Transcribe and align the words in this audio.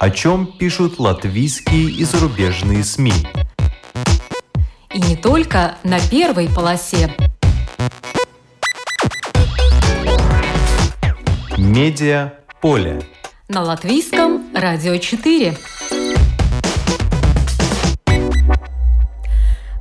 О 0.00 0.08
чем 0.08 0.46
пишут 0.46 0.98
латвийские 0.98 1.90
и 1.90 2.04
зарубежные 2.04 2.84
СМИ. 2.84 3.12
И 4.94 4.98
не 4.98 5.14
только 5.14 5.76
на 5.84 6.00
первой 6.00 6.48
полосе. 6.48 7.14
Медиа 11.58 12.32
поле. 12.62 13.02
На 13.50 13.60
латвийском 13.60 14.42
радио 14.54 14.96
4. 14.96 15.58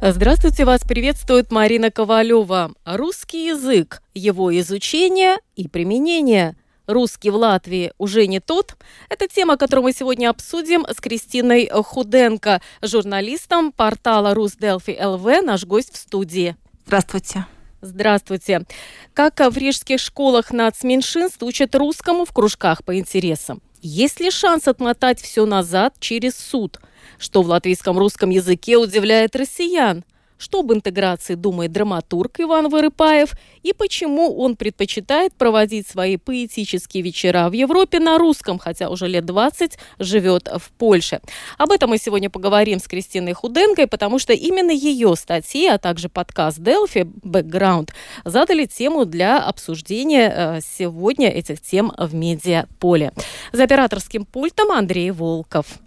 Здравствуйте, 0.02 0.66
вас 0.66 0.82
приветствует 0.82 1.50
Марина 1.50 1.92
Ковалева. 1.92 2.74
Русский 2.84 3.48
язык, 3.48 4.02
его 4.14 4.54
изучение 4.60 5.38
и 5.56 5.70
применение. 5.70 6.58
Русский 6.90 7.30
в 7.30 7.36
Латвии 7.36 7.94
уже 8.00 8.26
не 8.26 8.40
тот. 8.40 8.76
Это 9.10 9.28
тема, 9.28 9.58
которую 9.58 9.84
мы 9.84 9.94
сегодня 9.94 10.30
обсудим 10.30 10.86
с 10.90 11.00
Кристиной 11.00 11.70
Худенко, 11.72 12.62
журналистом 12.82 13.72
портала 13.72 14.34
Русделфи 14.34 14.98
ЛВ, 15.00 15.44
наш 15.44 15.66
гость 15.66 15.94
в 15.94 15.98
студии. 15.98 16.56
Здравствуйте. 16.88 17.46
Здравствуйте. 17.82 18.66
Как 19.14 19.40
в 19.40 19.56
рижских 19.56 20.00
школах 20.00 20.52
нацменьшинств 20.52 21.44
учат 21.44 21.76
русскому 21.76 22.26
в 22.26 22.34
кружках 22.34 22.84
по 22.84 22.98
интересам? 22.98 23.62
Есть 23.82 24.20
ли 24.20 24.32
шанс 24.32 24.68
отмотать 24.68 25.22
все 25.22 25.46
назад 25.46 25.94
через 26.00 26.36
суд? 26.36 26.80
Что 27.20 27.44
в 27.44 27.48
латвийском 27.48 27.98
русском 27.98 28.32
языке 28.32 28.78
удивляет 28.78 29.36
россиян? 29.36 30.04
Что 30.40 30.62
об 30.62 30.74
интеграции 30.74 31.36
думает 31.36 31.72
драматург 31.72 32.40
Иван 32.40 32.70
Вырыпаев 32.70 33.34
и 33.62 33.74
почему 33.74 34.36
он 34.40 34.56
предпочитает 34.56 35.36
проводить 35.36 35.88
свои 35.88 36.18
поэтические 36.18 37.04
вечера 37.04 37.50
в 37.50 37.54
Европе 37.54 38.00
на 38.00 38.18
русском, 38.18 38.58
хотя 38.58 38.90
уже 38.90 39.08
лет 39.08 39.26
20 39.26 39.78
живет 40.00 40.48
в 40.48 40.72
Польше. 40.72 41.20
Об 41.58 41.72
этом 41.72 41.92
мы 41.92 41.98
сегодня 41.98 42.30
поговорим 42.30 42.80
с 42.80 42.88
Кристиной 42.88 43.34
Худенкой, 43.34 43.86
потому 43.88 44.18
что 44.18 44.34
именно 44.34 44.72
ее 44.72 45.16
статьи, 45.16 45.68
а 45.68 45.78
также 45.78 46.10
подкаст 46.10 46.60
Delphi 46.60 47.04
Background 47.04 47.90
задали 48.24 48.66
тему 48.66 49.06
для 49.06 49.40
обсуждения 49.40 50.34
э, 50.34 50.60
сегодня 50.62 51.30
этих 51.30 51.62
тем 51.62 51.92
в 51.98 52.16
медиаполе. 52.16 53.12
За 53.52 53.64
операторским 53.66 54.26
пультом 54.26 54.72
Андрей 54.72 55.12
Волков. 55.12 55.80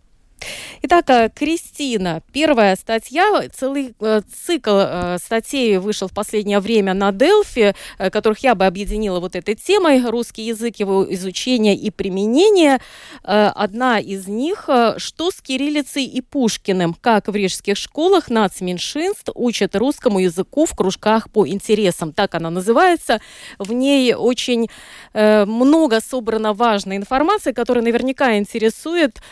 Итак, 0.84 1.10
э, 1.10 1.30
Кристина, 1.32 2.22
первая 2.32 2.74
статья, 2.74 3.48
целый 3.54 3.94
э, 4.00 4.20
цикл 4.46 4.78
э, 4.78 5.16
статей 5.22 5.78
вышел 5.78 6.08
в 6.08 6.12
последнее 6.12 6.58
время 6.58 6.92
на 6.92 7.12
Делфи, 7.12 7.76
которых 7.98 8.40
я 8.40 8.56
бы 8.56 8.66
объединила 8.66 9.20
вот 9.20 9.36
этой 9.36 9.54
темой 9.54 10.04
«Русский 10.04 10.42
язык, 10.42 10.80
его 10.80 11.06
изучение 11.14 11.76
и 11.76 11.90
применение». 11.90 12.80
Одна 13.22 14.00
из 14.00 14.26
них 14.26 14.68
«Что 14.96 15.30
с 15.30 15.40
кириллицей 15.40 16.04
и 16.04 16.20
Пушкиным? 16.20 16.94
Как 17.00 17.28
в 17.28 17.36
рижских 17.36 17.76
школах 17.76 18.28
нацменьшинств 18.28 19.30
учат 19.34 19.76
русскому 19.76 20.18
языку 20.18 20.66
в 20.66 20.74
кружках 20.74 21.30
по 21.30 21.46
интересам». 21.46 22.12
Так 22.12 22.34
она 22.34 22.50
называется. 22.50 23.20
В 23.58 23.72
ней 23.72 24.14
очень 24.14 24.68
много 25.14 26.00
собрано 26.00 26.54
важной 26.54 26.96
информации, 26.96 27.52
которая 27.52 27.84
наверняка 27.84 28.36
интересует 28.36 29.22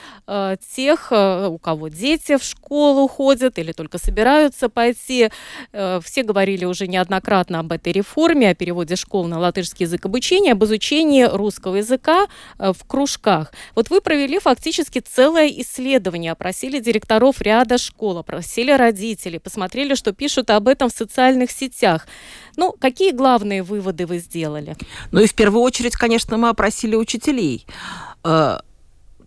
тех, 0.76 0.99
тех, 1.00 1.12
э, 1.12 1.48
у 1.48 1.58
кого 1.58 1.88
дети 1.88 2.36
в 2.36 2.42
школу 2.42 3.08
ходят 3.08 3.58
или 3.58 3.72
только 3.72 3.98
собираются 3.98 4.68
пойти. 4.68 5.30
Э, 5.72 6.00
все 6.02 6.22
говорили 6.22 6.64
уже 6.64 6.86
неоднократно 6.86 7.60
об 7.60 7.72
этой 7.72 7.92
реформе, 7.92 8.50
о 8.50 8.54
переводе 8.54 8.96
школ 8.96 9.26
на 9.26 9.38
латышский 9.38 9.86
язык 9.86 10.06
обучения, 10.06 10.52
об 10.52 10.64
изучении 10.64 11.24
русского 11.24 11.76
языка 11.76 12.26
э, 12.58 12.72
в 12.72 12.86
кружках. 12.86 13.52
Вот 13.74 13.90
вы 13.90 14.00
провели 14.00 14.38
фактически 14.38 15.00
целое 15.00 15.48
исследование, 15.48 16.32
опросили 16.32 16.80
директоров 16.80 17.40
ряда 17.40 17.78
школ, 17.78 18.18
опросили 18.18 18.72
родителей, 18.72 19.38
посмотрели, 19.38 19.94
что 19.94 20.12
пишут 20.12 20.50
об 20.50 20.68
этом 20.68 20.88
в 20.88 20.92
социальных 20.92 21.50
сетях. 21.50 22.06
Ну, 22.56 22.74
какие 22.78 23.12
главные 23.12 23.62
выводы 23.62 24.06
вы 24.06 24.18
сделали? 24.18 24.76
Ну 25.12 25.20
и 25.20 25.26
в 25.26 25.34
первую 25.34 25.62
очередь, 25.62 25.96
конечно, 25.96 26.36
мы 26.36 26.48
опросили 26.48 26.96
учителей 26.96 27.66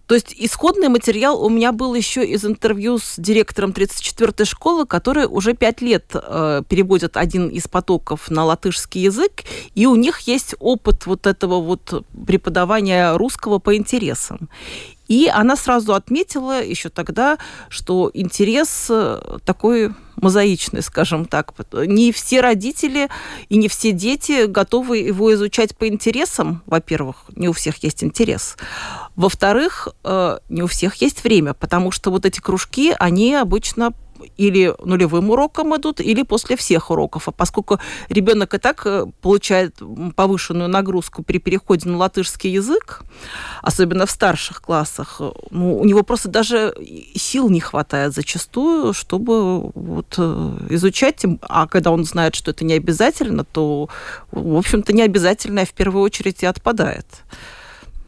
то 0.07 0.15
есть 0.15 0.35
исходный 0.37 0.89
материал 0.89 1.41
у 1.41 1.49
меня 1.49 1.71
был 1.71 1.95
еще 1.95 2.25
из 2.25 2.45
интервью 2.45 2.97
с 2.97 3.15
директором 3.17 3.71
34-й 3.71 4.45
школы, 4.45 4.85
который 4.85 5.25
уже 5.25 5.53
пять 5.53 5.81
лет 5.81 6.11
э, 6.13 6.61
переводит 6.67 7.15
один 7.15 7.47
из 7.47 7.67
потоков 7.67 8.29
на 8.29 8.43
латышский 8.43 9.01
язык, 9.01 9.43
и 9.75 9.85
у 9.85 9.95
них 9.95 10.19
есть 10.21 10.55
опыт 10.59 11.05
вот 11.05 11.25
этого 11.25 11.61
вот 11.61 12.05
преподавания 12.27 13.15
русского 13.15 13.59
по 13.59 13.75
интересам. 13.75 14.49
И 15.07 15.27
она 15.27 15.55
сразу 15.55 15.93
отметила 15.93 16.63
еще 16.63 16.89
тогда, 16.89 17.37
что 17.69 18.09
интерес 18.13 18.87
э, 18.89 19.19
такой 19.45 19.93
мозаичный, 20.15 20.81
скажем 20.81 21.25
так. 21.25 21.53
Не 21.73 22.11
все 22.11 22.41
родители 22.41 23.09
и 23.49 23.57
не 23.57 23.67
все 23.67 23.91
дети 23.91 24.45
готовы 24.45 24.99
его 24.99 25.33
изучать 25.33 25.75
по 25.75 25.87
интересам. 25.87 26.63
Во-первых, 26.65 27.25
не 27.35 27.49
у 27.49 27.53
всех 27.53 27.83
есть 27.83 28.03
интерес. 28.03 28.55
Во-вторых, 29.15 29.89
э, 30.03 30.39
не 30.49 30.63
у 30.63 30.67
всех 30.67 30.95
есть 30.95 31.23
время, 31.23 31.53
потому 31.53 31.91
что 31.91 32.09
вот 32.09 32.25
эти 32.25 32.39
кружки, 32.39 32.95
они 32.97 33.35
обычно 33.35 33.93
или 34.37 34.73
нулевым 34.83 35.29
уроком 35.29 35.75
идут, 35.75 35.99
или 35.99 36.23
после 36.23 36.55
всех 36.55 36.91
уроков. 36.91 37.27
А 37.27 37.31
поскольку 37.31 37.79
ребенок 38.09 38.53
и 38.53 38.57
так 38.57 38.85
э, 38.85 39.05
получает 39.21 39.75
повышенную 40.15 40.69
нагрузку 40.69 41.23
при 41.23 41.39
переходе 41.39 41.89
на 41.89 41.97
латышский 41.97 42.51
язык, 42.51 43.03
особенно 43.61 44.05
в 44.05 44.11
старших 44.11 44.61
классах, 44.61 45.17
э, 45.19 45.31
ну, 45.51 45.77
у 45.77 45.85
него 45.85 46.03
просто 46.03 46.29
даже 46.29 46.73
сил 47.15 47.49
не 47.49 47.59
хватает 47.59 48.13
зачастую, 48.13 48.93
чтобы 48.93 49.71
вот 49.71 50.15
э, 50.17 50.57
изучать. 50.69 51.23
А 51.41 51.67
когда 51.67 51.91
он 51.91 52.05
знает, 52.05 52.35
что 52.35 52.51
это 52.51 52.65
не 52.65 52.73
обязательно, 52.73 53.43
то, 53.43 53.89
в 54.31 54.55
общем-то, 54.57 54.93
не 54.93 55.01
обязательное 55.01 55.65
в 55.65 55.73
первую 55.73 56.03
очередь 56.03 56.43
и 56.43 56.45
отпадает. 56.45 57.05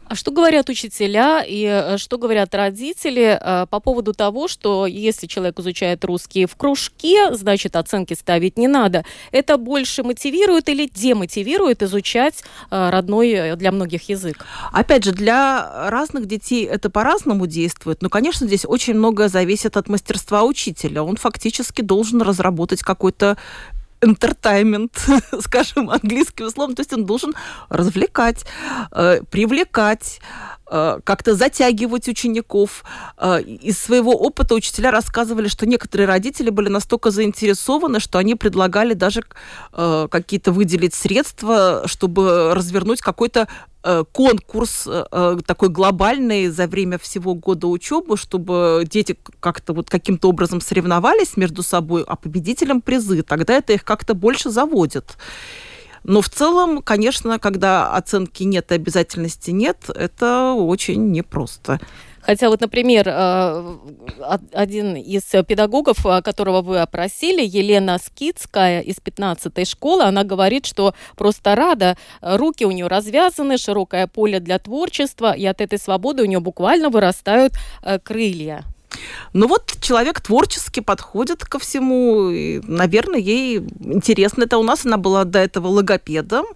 А 0.08 0.14
что 0.14 0.30
говорят 0.30 0.68
учителя 0.68 1.42
и 1.44 1.64
э, 1.64 1.98
что 1.98 2.16
говорят 2.16 2.54
родители 2.54 3.38
э, 3.40 3.66
по 3.68 3.80
поводу 3.80 4.12
того, 4.12 4.46
что 4.46 4.86
если 4.86 5.26
человек 5.26 5.58
изучает 5.58 6.04
русский 6.04 6.46
в 6.46 6.54
кружке, 6.54 7.34
значит 7.34 7.74
оценки 7.74 8.14
ставить 8.14 8.56
не 8.56 8.68
надо. 8.68 9.04
Это 9.32 9.56
больше 9.56 10.04
мотивирует 10.04 10.68
или 10.68 10.88
демотивирует 10.88 11.82
изучать 11.82 12.44
э, 12.70 12.90
родной 12.90 13.56
для 13.56 13.72
многих 13.72 14.08
язык? 14.08 14.44
Опять 14.72 15.04
же, 15.04 15.12
для 15.12 15.90
разных 15.90 16.26
детей 16.26 16.64
это 16.64 16.88
по-разному 16.88 17.48
действует. 17.48 18.00
Но, 18.00 18.08
конечно, 18.08 18.46
здесь 18.46 18.64
очень 18.64 18.94
многое 18.94 19.28
зависит 19.28 19.76
от 19.76 19.88
мастерства 19.88 20.44
учителя. 20.44 21.02
Он 21.02 21.16
фактически 21.16 21.82
должен 21.82 22.22
разработать 22.22 22.80
какой-то 22.82 23.38
entertainment, 24.00 24.92
скажем, 25.40 25.90
английским 25.90 26.50
словом. 26.50 26.74
То 26.74 26.80
есть 26.80 26.92
он 26.92 27.04
должен 27.04 27.34
развлекать, 27.68 28.44
э, 28.92 29.20
привлекать, 29.30 30.20
как-то 30.66 31.34
затягивать 31.34 32.08
учеников. 32.08 32.84
Э, 33.18 33.40
из 33.40 33.78
своего 33.78 34.12
опыта 34.12 34.54
учителя 34.54 34.90
рассказывали, 34.90 35.48
что 35.48 35.66
некоторые 35.66 36.06
родители 36.06 36.50
были 36.50 36.68
настолько 36.68 37.10
заинтересованы, 37.10 38.00
что 38.00 38.18
они 38.18 38.34
предлагали 38.34 38.94
даже 38.94 39.22
какие-то 39.72 40.52
выделить 40.52 40.94
средства, 40.94 41.82
чтобы 41.86 42.54
развернуть 42.54 43.00
какой-то 43.00 43.48
Э, 43.88 44.02
конкурс 44.10 44.88
э, 44.88 45.04
э, 45.12 45.38
такой 45.46 45.68
глобальный 45.68 46.48
за 46.48 46.66
время 46.66 46.98
всего 46.98 47.34
года 47.34 47.68
учебы, 47.68 48.16
чтобы 48.16 48.84
дети 48.84 49.16
как-то 49.38 49.72
вот 49.74 49.88
каким-то 49.88 50.28
образом 50.28 50.60
соревновались 50.60 51.36
между 51.36 51.62
собой, 51.62 52.02
а 52.04 52.16
победителям 52.16 52.80
призы. 52.80 53.22
Тогда 53.22 53.54
это 53.54 53.74
их 53.74 53.84
как-то 53.84 54.14
больше 54.14 54.50
заводит. 54.50 55.16
Но 56.04 56.20
в 56.20 56.28
целом, 56.28 56.82
конечно, 56.82 57.38
когда 57.38 57.92
оценки 57.92 58.42
нет 58.44 58.72
и 58.72 58.74
обязательности 58.74 59.50
нет, 59.50 59.88
это 59.88 60.52
очень 60.52 61.10
непросто. 61.10 61.80
Хотя 62.26 62.48
вот, 62.48 62.60
например, 62.60 63.06
э, 63.08 63.76
один 64.52 64.96
из 64.96 65.22
педагогов, 65.46 65.98
которого 66.24 66.60
вы 66.60 66.80
опросили, 66.80 67.46
Елена 67.46 67.98
Скидская 67.98 68.80
из 68.80 68.96
15-й 68.96 69.64
школы, 69.64 70.02
она 70.02 70.24
говорит, 70.24 70.66
что 70.66 70.92
просто 71.16 71.54
рада, 71.54 71.96
руки 72.20 72.64
у 72.64 72.72
нее 72.72 72.88
развязаны, 72.88 73.58
широкое 73.58 74.08
поле 74.08 74.40
для 74.40 74.58
творчества, 74.58 75.32
и 75.32 75.46
от 75.46 75.60
этой 75.60 75.78
свободы 75.78 76.24
у 76.24 76.26
нее 76.26 76.40
буквально 76.40 76.90
вырастают 76.90 77.52
э, 77.82 78.00
крылья. 78.00 78.64
Ну 79.32 79.48
вот 79.48 79.76
человек 79.80 80.20
творчески 80.20 80.80
подходит 80.80 81.44
ко 81.44 81.58
всему. 81.58 82.30
И, 82.30 82.60
наверное, 82.64 83.20
ей 83.20 83.58
интересно. 83.58 84.44
Это 84.44 84.58
у 84.58 84.62
нас 84.62 84.86
она 84.86 84.96
была 84.96 85.24
до 85.24 85.38
этого 85.38 85.68
логопедом. 85.68 86.46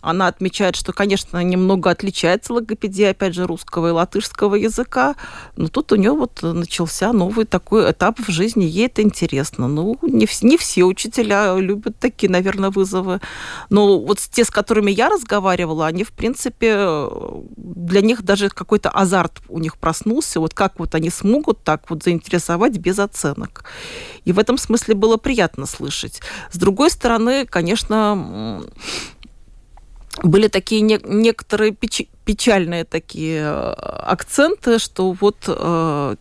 Она 0.00 0.28
отмечает, 0.28 0.76
что, 0.76 0.92
конечно, 0.92 1.42
немного 1.42 1.90
отличается 1.90 2.52
логопедия, 2.52 3.10
опять 3.10 3.34
же, 3.34 3.46
русского 3.46 3.88
и 3.88 3.90
латышского 3.90 4.54
языка. 4.54 5.16
Но 5.56 5.68
тут 5.68 5.92
у 5.92 5.96
нее 5.96 6.12
вот 6.12 6.42
начался 6.42 7.12
новый 7.12 7.44
такой 7.44 7.90
этап 7.90 8.18
в 8.20 8.30
жизни. 8.30 8.64
Ей 8.64 8.86
это 8.86 9.02
интересно. 9.02 9.68
Ну, 9.68 9.98
не, 10.02 10.26
не 10.42 10.56
все 10.56 10.84
учителя 10.84 11.56
любят 11.56 11.98
такие, 11.98 12.30
наверное, 12.30 12.70
вызовы. 12.70 13.20
Но 13.70 13.98
вот 13.98 14.18
те, 14.18 14.44
с 14.44 14.50
которыми 14.50 14.90
я 14.90 15.08
разговаривала, 15.08 15.86
они, 15.86 16.04
в 16.04 16.12
принципе, 16.12 17.08
для 17.56 18.00
них 18.00 18.22
даже 18.22 18.48
какой-то 18.48 18.90
азарт 18.90 19.40
у 19.48 19.58
них 19.58 19.76
проснулся. 19.76 20.40
Вот 20.40 20.54
как 20.54 20.78
вот 20.78 20.94
они 20.94 21.10
смогут 21.10 21.62
так 21.64 21.90
вот 21.90 21.97
заинтересовать 22.02 22.78
без 22.78 22.98
оценок. 22.98 23.64
И 24.24 24.32
в 24.32 24.38
этом 24.38 24.58
смысле 24.58 24.94
было 24.94 25.16
приятно 25.16 25.66
слышать. 25.66 26.20
С 26.50 26.56
другой 26.56 26.90
стороны, 26.90 27.46
конечно, 27.46 28.64
были 30.22 30.48
такие 30.48 30.80
не, 30.80 31.00
некоторые 31.04 31.72
печ, 31.72 32.02
печальные 32.24 32.84
такие 32.84 33.42
э, 33.42 33.72
акценты, 33.72 34.78
что 34.78 35.12
вот 35.12 35.36
э, 35.46 36.16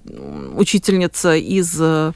учительница 0.55 1.35
из 1.35 1.75
э, 1.79 2.13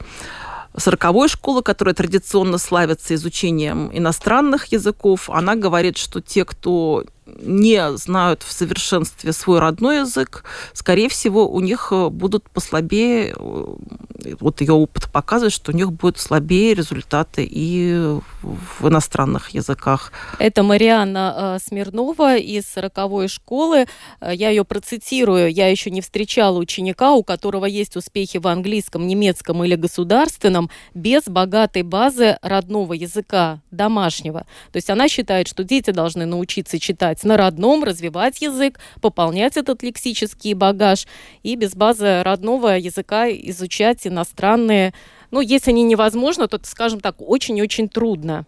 сороковой 0.77 1.27
школы, 1.27 1.63
которая 1.63 1.95
традиционно 1.95 2.57
славится 2.57 3.15
изучением 3.15 3.89
иностранных 3.93 4.67
языков, 4.67 5.29
она 5.29 5.55
говорит, 5.55 5.97
что 5.97 6.21
те, 6.21 6.45
кто 6.45 7.03
не 7.39 7.97
знают 7.97 8.43
в 8.43 8.51
совершенстве 8.51 9.33
свой 9.33 9.59
родной 9.59 9.99
язык, 9.99 10.43
скорее 10.73 11.09
всего, 11.09 11.47
у 11.47 11.59
них 11.59 11.89
э, 11.91 12.09
будут 12.09 12.49
послабее, 12.49 13.33
э, 13.37 14.35
вот 14.39 14.61
ее 14.61 14.73
опыт 14.73 15.11
показывает, 15.11 15.53
что 15.53 15.71
у 15.71 15.75
них 15.75 15.91
будут 15.91 16.19
слабее 16.19 16.73
результаты 16.73 17.47
и 17.49 18.19
в 18.41 18.87
иностранных 18.87 19.49
языках. 19.49 20.11
Это 20.39 20.63
Марианна 20.63 21.57
э, 21.57 21.59
Смирнова 21.63 22.37
из 22.37 22.65
40 22.67 23.29
школы. 23.29 23.85
Я 24.21 24.49
ее 24.49 24.63
процитирую. 24.63 25.51
Я 25.51 25.69
еще 25.69 25.91
не 25.91 26.01
встречала 26.01 26.57
ученика, 26.57 27.13
у 27.13 27.23
которого 27.23 27.65
есть 27.65 27.95
успехи 27.95 28.37
в 28.37 28.47
английском, 28.47 29.07
немецком 29.07 29.63
или 29.63 29.75
государственном 29.75 30.69
без 30.93 31.23
богатой 31.23 31.83
базы 31.83 32.37
родного 32.41 32.93
языка, 32.93 33.59
домашнего. 33.71 34.41
То 34.71 34.77
есть 34.77 34.89
она 34.89 35.07
считает, 35.07 35.47
что 35.47 35.63
дети 35.63 35.91
должны 35.91 36.25
научиться 36.25 36.79
читать 36.79 37.20
на 37.23 37.37
родном, 37.37 37.83
развивать 37.83 38.41
язык, 38.41 38.79
пополнять 39.01 39.57
этот 39.57 39.83
лексический 39.83 40.53
багаж 40.53 41.07
и 41.43 41.55
без 41.55 41.73
базы 41.75 42.23
родного 42.23 42.77
языка 42.77 43.29
изучать 43.29 44.05
иностранные. 44.07 44.93
Ну, 45.31 45.41
если 45.41 45.71
они 45.71 45.83
невозможно, 45.83 46.47
то, 46.47 46.59
скажем 46.63 46.99
так, 46.99 47.15
очень-очень 47.19 47.89
трудно. 47.89 48.45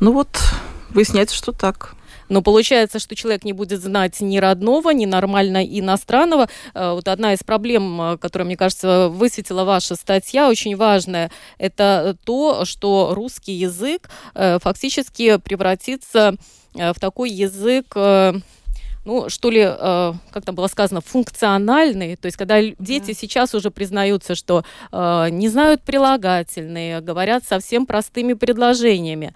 Ну 0.00 0.12
вот, 0.12 0.38
выясняется, 0.90 1.36
что 1.36 1.52
так. 1.52 1.94
Но 2.32 2.40
получается, 2.40 2.98
что 2.98 3.14
человек 3.14 3.44
не 3.44 3.52
будет 3.52 3.82
знать 3.82 4.22
ни 4.22 4.38
родного, 4.38 4.88
ни 4.88 5.04
нормально 5.04 5.62
иностранного. 5.62 6.48
Э, 6.72 6.92
вот 6.92 7.06
одна 7.08 7.34
из 7.34 7.40
проблем, 7.40 8.00
э, 8.00 8.16
которая, 8.16 8.46
мне 8.46 8.56
кажется, 8.56 9.10
высветила 9.10 9.64
ваша 9.64 9.96
статья, 9.96 10.48
очень 10.48 10.74
важная, 10.74 11.30
это 11.58 12.16
то, 12.24 12.64
что 12.64 13.12
русский 13.14 13.52
язык 13.52 14.08
э, 14.34 14.58
фактически 14.60 15.36
превратится 15.36 16.36
в 16.74 16.94
такой 16.98 17.28
язык 17.30 17.94
ну, 19.04 19.28
что 19.28 19.50
ли, 19.50 19.60
э, 19.62 20.12
как 20.30 20.44
там 20.44 20.54
было 20.54 20.68
сказано, 20.68 21.00
функциональный. 21.00 22.16
То 22.16 22.26
есть, 22.26 22.38
когда 22.38 22.62
дети 22.62 23.08
да. 23.08 23.14
сейчас 23.14 23.52
уже 23.54 23.70
признаются, 23.70 24.36
что 24.36 24.64
э, 24.92 25.28
не 25.30 25.48
знают 25.48 25.82
прилагательные, 25.82 27.00
говорят 27.00 27.44
совсем 27.44 27.84
простыми 27.84 28.34
предложениями. 28.34 29.34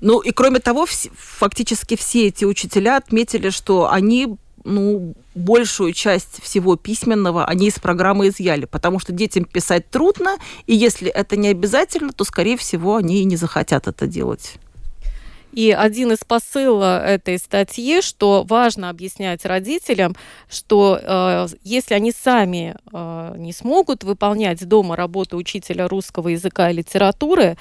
Ну 0.00 0.20
и 0.20 0.30
кроме 0.30 0.60
того, 0.60 0.86
фактически 0.86 1.96
все 1.96 2.28
эти 2.28 2.44
учителя 2.44 2.96
отметили, 2.96 3.50
что 3.50 3.90
они 3.90 4.36
ну, 4.64 5.14
большую 5.34 5.92
часть 5.92 6.42
всего 6.42 6.76
письменного 6.76 7.44
они 7.44 7.68
из 7.68 7.78
программы 7.78 8.28
изъяли, 8.28 8.64
потому 8.64 8.98
что 8.98 9.12
детям 9.12 9.44
писать 9.44 9.88
трудно, 9.90 10.36
и 10.66 10.74
если 10.74 11.10
это 11.10 11.36
не 11.36 11.48
обязательно, 11.48 12.12
то, 12.12 12.24
скорее 12.24 12.56
всего, 12.56 12.96
они 12.96 13.20
и 13.20 13.24
не 13.24 13.36
захотят 13.36 13.88
это 13.88 14.06
делать. 14.06 14.56
И 15.52 15.72
один 15.72 16.12
из 16.12 16.18
посылов 16.18 17.02
этой 17.02 17.36
статьи, 17.38 18.02
что 18.02 18.44
важно 18.48 18.88
объяснять 18.88 19.44
родителям, 19.44 20.14
что 20.48 21.00
э, 21.02 21.46
если 21.64 21.94
они 21.94 22.12
сами 22.12 22.76
э, 22.92 23.34
не 23.36 23.52
смогут 23.52 24.04
выполнять 24.04 24.64
дома 24.66 24.94
работу 24.94 25.36
учителя 25.36 25.88
русского 25.88 26.28
языка 26.28 26.70
и 26.70 26.74
литературы, 26.74 27.56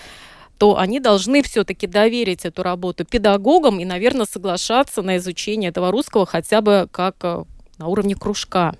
то 0.59 0.77
они 0.77 0.99
должны 0.99 1.41
все-таки 1.41 1.87
доверить 1.87 2.45
эту 2.45 2.63
работу 2.63 3.05
педагогам 3.05 3.79
и, 3.79 3.85
наверное, 3.85 4.27
соглашаться 4.29 5.01
на 5.01 5.15
изучение 5.17 5.69
этого 5.69 5.89
русского 5.89 6.25
хотя 6.25 6.59
бы 6.59 6.89
как 6.91 7.15
э, 7.21 7.45
на 7.77 7.87
уровне 7.87 8.13
кружка. 8.13 8.75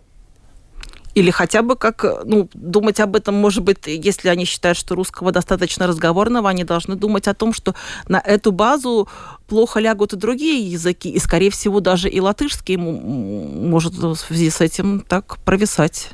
Или 1.16 1.32
хотя 1.32 1.62
бы 1.62 1.78
как, 1.78 2.06
ну, 2.26 2.50
думать 2.54 3.00
об 3.00 3.16
этом, 3.16 3.36
может 3.36 3.64
быть, 3.64 3.88
если 3.88 4.28
они 4.28 4.44
считают, 4.44 4.78
что 4.78 4.94
русского 4.94 5.32
достаточно 5.32 5.88
разговорного, 5.88 6.50
они 6.50 6.66
должны 6.66 6.96
думать 6.96 7.28
о 7.30 7.34
том, 7.34 7.54
что 7.54 7.74
на 8.10 8.20
эту 8.20 8.52
базу 8.52 9.08
плохо 9.48 9.80
лягут 9.80 10.14
и 10.14 10.18
другие 10.18 10.70
языки, 10.70 11.10
и, 11.10 11.18
скорее 11.18 11.50
всего, 11.50 11.80
даже 11.80 12.10
и 12.10 12.20
латышский 12.20 12.76
может 12.76 13.94
в 13.94 14.16
связи 14.16 14.50
с 14.50 14.60
этим 14.60 15.00
так 15.00 15.38
провисать. 15.46 16.12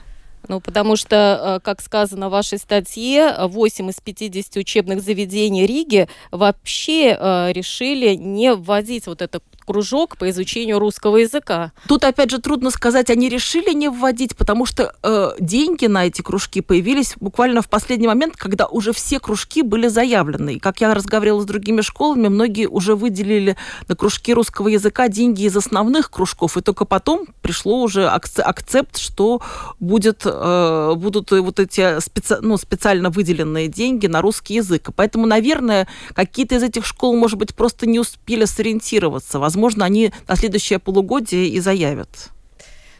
Ну, 0.47 0.59
потому 0.59 0.95
что, 0.95 1.59
э, 1.59 1.65
как 1.65 1.81
сказано 1.81 2.30
в 2.30 2.31
вашей 2.31 2.57
статье, 2.57 3.36
8 3.39 3.89
из 3.89 3.95
50 4.00 4.57
учебных 4.57 5.01
заведений 5.01 5.65
Риги 5.65 6.07
вообще 6.31 7.18
э, 7.19 7.51
решили 7.53 8.15
не 8.15 8.53
вводить 8.53 9.07
вот 9.07 9.21
это 9.21 9.39
кружок 9.65 10.18
по 10.18 10.30
изучению 10.30 10.80
русского 10.80 11.18
языка. 11.18 11.71
Тут, 11.88 12.03
опять 12.03 12.31
же, 12.31 12.39
трудно 12.39 12.69
сказать, 12.69 13.09
они 13.09 13.30
решили 13.30 13.74
не 13.74 13.89
вводить, 13.89 14.36
потому 14.36 14.65
что 14.65 14.94
э, 15.01 15.31
деньги 15.39 15.88
на 15.88 16.06
эти 16.06 16.21
кружки 16.21 16.62
появились 16.62 17.15
буквально 17.19 17.62
в 17.62 17.69
последний 17.69 18.07
момент, 18.07 18.36
когда 18.36 18.68
уже 18.68 18.94
все 18.94 19.19
кружки 19.19 19.63
были 19.63 19.88
заявлены. 19.88 20.56
И, 20.56 20.59
как 20.59 20.81
я 20.81 20.94
разговаривала 20.94 21.41
с 21.41 21.45
другими 21.45 21.81
школами, 21.81 22.27
многие 22.27 22.68
уже 22.68 22.95
выделили 22.95 23.57
на 23.88 23.95
кружки 23.95 24.33
русского 24.33 24.68
языка 24.68 25.07
деньги 25.07 25.44
из 25.44 25.57
основных 25.57 26.12
кружков, 26.12 26.57
и 26.57 26.62
только 26.62 26.86
потом 26.86 27.25
пришло 27.41 27.81
уже 27.81 28.07
акцепт, 28.07 28.98
что 28.98 29.41
будет, 29.80 30.25
э, 30.42 30.96
будут 30.96 31.32
вот 31.32 31.60
эти 31.60 32.00
специ, 32.00 32.38
ну, 32.42 32.58
специально 32.58 33.10
выделенные 33.10 33.68
деньги 33.68 34.08
на 34.08 34.22
русский 34.22 34.56
язык. 34.56 34.90
поэтому, 34.96 35.26
наверное, 35.26 35.88
какие-то 36.14 36.56
из 36.56 36.64
этих 36.64 36.86
школ, 36.86 37.16
может 37.16 37.40
быть, 37.40 37.56
просто 37.56 37.88
не 37.88 38.00
успели 38.00 38.46
сориентироваться 38.46 39.40
возможно, 39.46 39.86
они 39.86 40.12
на 40.28 40.36
следующее 40.36 40.80
полугодие 40.80 41.48
и 41.48 41.60
заявят. 41.60 42.32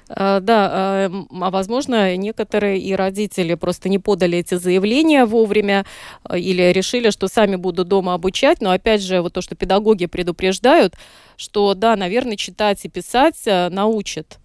А, 0.08 0.40
да, 0.40 0.70
а, 0.72 1.12
а 1.42 1.50
возможно, 1.50 2.16
некоторые 2.16 2.80
и 2.80 2.94
родители 2.94 3.56
просто 3.56 3.90
не 3.90 3.98
подали 3.98 4.38
эти 4.38 4.56
заявления 4.56 5.26
вовремя 5.26 5.86
а, 6.24 6.38
или 6.38 6.62
решили, 6.72 7.10
что 7.10 7.28
сами 7.28 7.56
будут 7.56 7.88
дома 7.88 8.14
обучать. 8.14 8.62
Но 8.62 8.70
опять 8.70 9.02
же, 9.02 9.22
вот 9.22 9.34
то, 9.34 9.42
что 9.42 9.56
педагоги 9.56 10.06
предупреждают, 10.06 10.94
что 11.38 11.74
да, 11.74 11.96
наверное, 11.96 12.38
читать 12.38 12.86
и 12.86 12.90
писать 12.90 13.42
научат. 13.46 14.38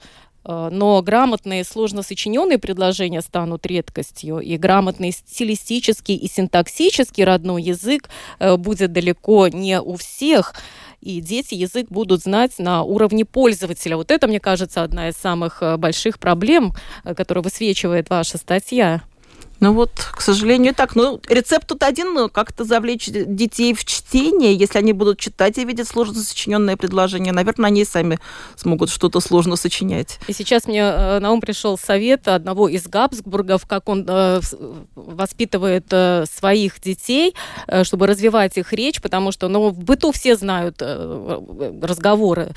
Но 0.44 1.02
грамотные, 1.02 1.64
сложно 1.64 2.02
сочиненные 2.02 2.59
предложения 2.59 3.20
станут 3.20 3.66
редкостью, 3.66 4.38
и 4.38 4.56
грамотный 4.56 5.12
стилистический 5.12 6.16
и 6.16 6.28
синтаксический 6.28 7.25
родной 7.25 7.62
язык 7.62 8.09
э, 8.38 8.56
будет 8.56 8.92
далеко 8.92 9.49
не 9.49 9.80
у 9.80 9.97
всех 9.97 10.54
и 11.00 11.20
дети 11.20 11.54
язык 11.54 11.87
будут 11.88 12.23
знать 12.23 12.59
на 12.59 12.82
уровне 12.82 13.25
пользователя. 13.25 13.97
Вот 13.97 14.11
это, 14.11 14.26
мне 14.26 14.40
кажется, 14.40 14.82
одна 14.82 15.09
из 15.09 15.16
самых 15.16 15.62
э, 15.62 15.76
больших 15.76 16.18
проблем, 16.18 16.75
э, 17.04 17.14
которую 17.14 17.44
высвечивает 17.44 18.11
ваша 18.11 18.38
статья. 18.38 19.02
Ну 19.60 19.74
вот, 19.74 19.90
к 20.12 20.22
сожалению, 20.22 20.74
так. 20.74 20.96
Ну, 20.96 21.20
рецепт 21.28 21.66
тут 21.66 21.82
один, 21.82 22.30
как-то 22.30 22.64
завлечь 22.64 23.06
детей 23.08 23.74
в 23.74 23.84
чтение. 23.84 24.54
Если 24.54 24.78
они 24.78 24.94
будут 24.94 25.18
читать 25.18 25.58
и 25.58 25.64
видеть 25.64 25.86
сложно 25.86 26.22
сочиненные 26.22 26.78
предложения, 26.78 27.32
наверное, 27.32 27.68
они 27.68 27.84
сами 27.84 28.18
смогут 28.56 28.90
что-то 28.90 29.20
сложно 29.20 29.56
сочинять. 29.56 30.18
И 30.28 30.32
сейчас 30.32 30.66
мне 30.66 30.80
э, 30.80 31.18
на 31.18 31.30
ум 31.30 31.42
пришел 31.42 31.76
совет 31.76 32.26
одного 32.26 32.68
из 32.68 32.86
Габсбургов, 32.86 33.66
как 33.66 33.88
он 33.90 34.06
э, 34.08 34.40
воспитывает 34.94 35.86
э, 35.90 36.24
своих 36.26 36.80
детей, 36.80 37.34
чтобы 37.82 38.06
развивать 38.06 38.56
их 38.56 38.72
речь, 38.72 39.02
потому 39.02 39.30
что, 39.30 39.48
ну, 39.48 39.68
в 39.68 39.78
быту 39.78 40.12
все 40.12 40.36
знают 40.36 40.80
разговоры. 40.80 42.52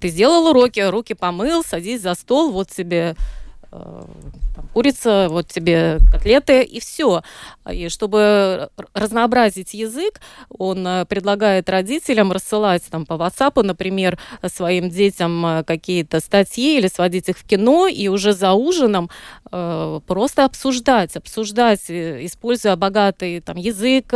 Ты 0.00 0.08
сделал 0.08 0.46
уроки, 0.46 0.80
руки 0.80 1.14
помыл, 1.14 1.64
садись 1.64 2.02
за 2.02 2.14
стол, 2.14 2.52
вот 2.52 2.70
себе 2.70 3.16
Э, 3.16 3.45
там, 3.70 4.68
курица, 4.72 5.28
вот 5.30 5.48
тебе 5.48 5.98
котлеты 6.12 6.62
и 6.62 6.80
все. 6.80 7.22
И 7.70 7.88
чтобы 7.88 8.70
разнообразить 8.94 9.74
язык, 9.74 10.20
он 10.50 10.86
э, 10.86 11.04
предлагает 11.06 11.68
родителям 11.68 12.32
рассылать 12.32 12.82
там 12.90 13.06
по 13.06 13.14
WhatsApp, 13.14 13.62
например, 13.62 14.18
своим 14.46 14.88
детям 14.88 15.44
э, 15.44 15.64
какие-то 15.64 16.20
статьи 16.20 16.78
или 16.78 16.88
сводить 16.88 17.28
их 17.28 17.38
в 17.38 17.46
кино 17.46 17.86
и 17.88 18.08
уже 18.08 18.32
за 18.32 18.52
ужином 18.52 19.10
э, 19.50 20.00
просто 20.06 20.44
обсуждать, 20.44 21.16
обсуждать, 21.16 21.90
используя 21.90 22.76
богатый 22.76 23.40
там 23.40 23.56
язык, 23.56 24.12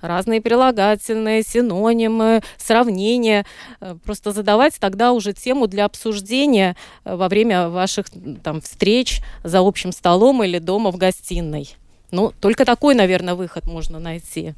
разные 0.00 0.40
прилагательные, 0.40 1.42
синонимы, 1.42 2.42
сравнения, 2.56 3.44
просто 4.04 4.32
задавать 4.32 4.78
тогда 4.78 5.12
уже 5.12 5.32
тему 5.32 5.66
для 5.66 5.84
обсуждения 5.84 6.76
во 7.04 7.28
время 7.28 7.68
ваших 7.68 8.06
там 8.42 8.60
встреч 8.76 9.22
за 9.42 9.60
общим 9.60 9.90
столом 9.90 10.44
или 10.44 10.58
дома 10.58 10.90
в 10.90 10.98
гостиной. 10.98 11.74
Ну, 12.10 12.32
только 12.40 12.64
такой, 12.66 12.94
наверное, 12.94 13.34
выход 13.34 13.66
можно 13.66 13.98
найти. 13.98 14.54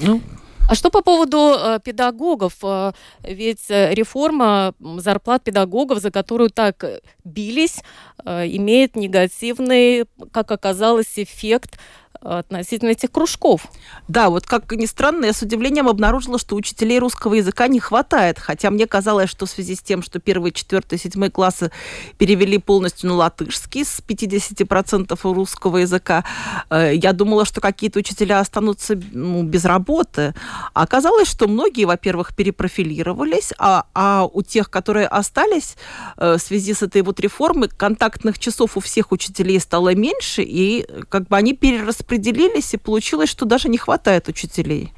Ну, 0.00 0.20
а 0.68 0.74
что 0.74 0.90
по 0.90 1.02
поводу 1.02 1.54
э, 1.56 1.78
педагогов? 1.84 2.54
Э, 2.62 2.92
ведь 3.22 3.70
э, 3.70 3.94
реформа 3.94 4.74
зарплат 4.98 5.44
педагогов, 5.44 6.00
за 6.00 6.10
которую 6.10 6.50
так 6.50 6.84
бились, 7.24 7.82
э, 8.24 8.46
имеет 8.56 8.96
негативный, 8.96 10.04
как 10.32 10.50
оказалось, 10.50 11.12
эффект 11.16 11.78
относительно 12.22 12.90
этих 12.90 13.10
кружков. 13.10 13.66
Да, 14.08 14.30
вот 14.30 14.46
как 14.46 14.70
ни 14.72 14.86
странно, 14.86 15.26
я 15.26 15.32
с 15.32 15.42
удивлением 15.42 15.88
обнаружила, 15.88 16.38
что 16.38 16.54
учителей 16.56 16.98
русского 16.98 17.34
языка 17.34 17.68
не 17.68 17.80
хватает, 17.80 18.38
хотя 18.38 18.70
мне 18.70 18.86
казалось, 18.86 19.28
что 19.28 19.46
в 19.46 19.50
связи 19.50 19.74
с 19.74 19.80
тем, 19.80 20.02
что 20.02 20.20
первые, 20.20 20.52
четвертые, 20.52 20.98
седьмые 20.98 21.30
классы 21.30 21.72
перевели 22.18 22.58
полностью 22.58 23.10
на 23.10 23.16
латышский 23.16 23.84
с 23.84 24.00
50% 24.06 25.18
русского 25.22 25.78
языка, 25.78 26.24
э, 26.70 26.92
я 26.94 27.12
думала, 27.12 27.44
что 27.44 27.60
какие-то 27.60 27.98
учителя 27.98 28.40
останутся 28.40 29.00
ну, 29.12 29.42
без 29.42 29.64
работы. 29.64 30.34
А 30.74 30.82
оказалось, 30.82 31.28
что 31.28 31.48
многие, 31.48 31.84
во-первых, 31.84 32.34
перепрофилировались, 32.36 33.52
а, 33.58 33.86
а 33.94 34.28
у 34.32 34.42
тех, 34.42 34.70
которые 34.70 35.06
остались 35.06 35.76
э, 36.16 36.36
в 36.36 36.42
связи 36.42 36.74
с 36.74 36.82
этой 36.82 37.02
вот 37.02 37.18
реформой, 37.20 37.68
контактных 37.68 38.38
часов 38.38 38.76
у 38.76 38.80
всех 38.80 39.10
учителей 39.12 39.58
стало 39.58 39.94
меньше, 39.94 40.42
и 40.42 40.86
как 41.08 41.28
бы 41.28 41.36
они 41.36 41.54
перераспределились 41.54 42.11
распределились, 42.12 42.74
и 42.74 42.76
получилось, 42.76 43.30
что 43.30 43.44
даже 43.46 43.68
не 43.68 43.78
хватает 43.78 44.28
учителей. 44.28 44.92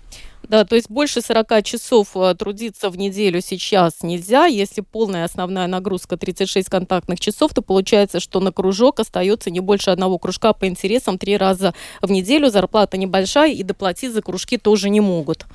Да, 0.49 0.65
то 0.65 0.77
есть 0.77 0.91
больше 0.91 1.23
40 1.23 1.63
часов 1.63 2.09
э, 2.17 2.35
трудиться 2.35 2.91
в 2.91 2.99
неделю 2.99 3.41
сейчас 3.41 4.03
нельзя. 4.03 4.45
Если 4.45 4.83
полная 4.83 5.25
основная 5.25 5.67
нагрузка 5.67 6.19
36 6.19 6.69
контактных 6.69 7.19
часов, 7.19 7.55
то 7.55 7.63
получается, 7.63 8.21
что 8.21 8.41
на 8.41 8.53
кружок 8.53 9.01
остается 9.01 9.51
не 9.51 9.61
больше 9.61 9.91
одного 9.91 10.19
кружка 10.19 10.53
по 10.53 10.67
интересам 10.67 11.17
три 11.17 11.39
раза 11.39 11.73
в 12.03 12.11
неделю. 12.11 12.51
Зарплата 12.51 12.99
небольшая, 12.99 13.53
и 13.53 13.63
доплатить 13.63 14.13
за 14.13 14.21
кружки 14.21 14.59
тоже 14.59 14.91
не 14.91 15.01
могут. 15.01 15.47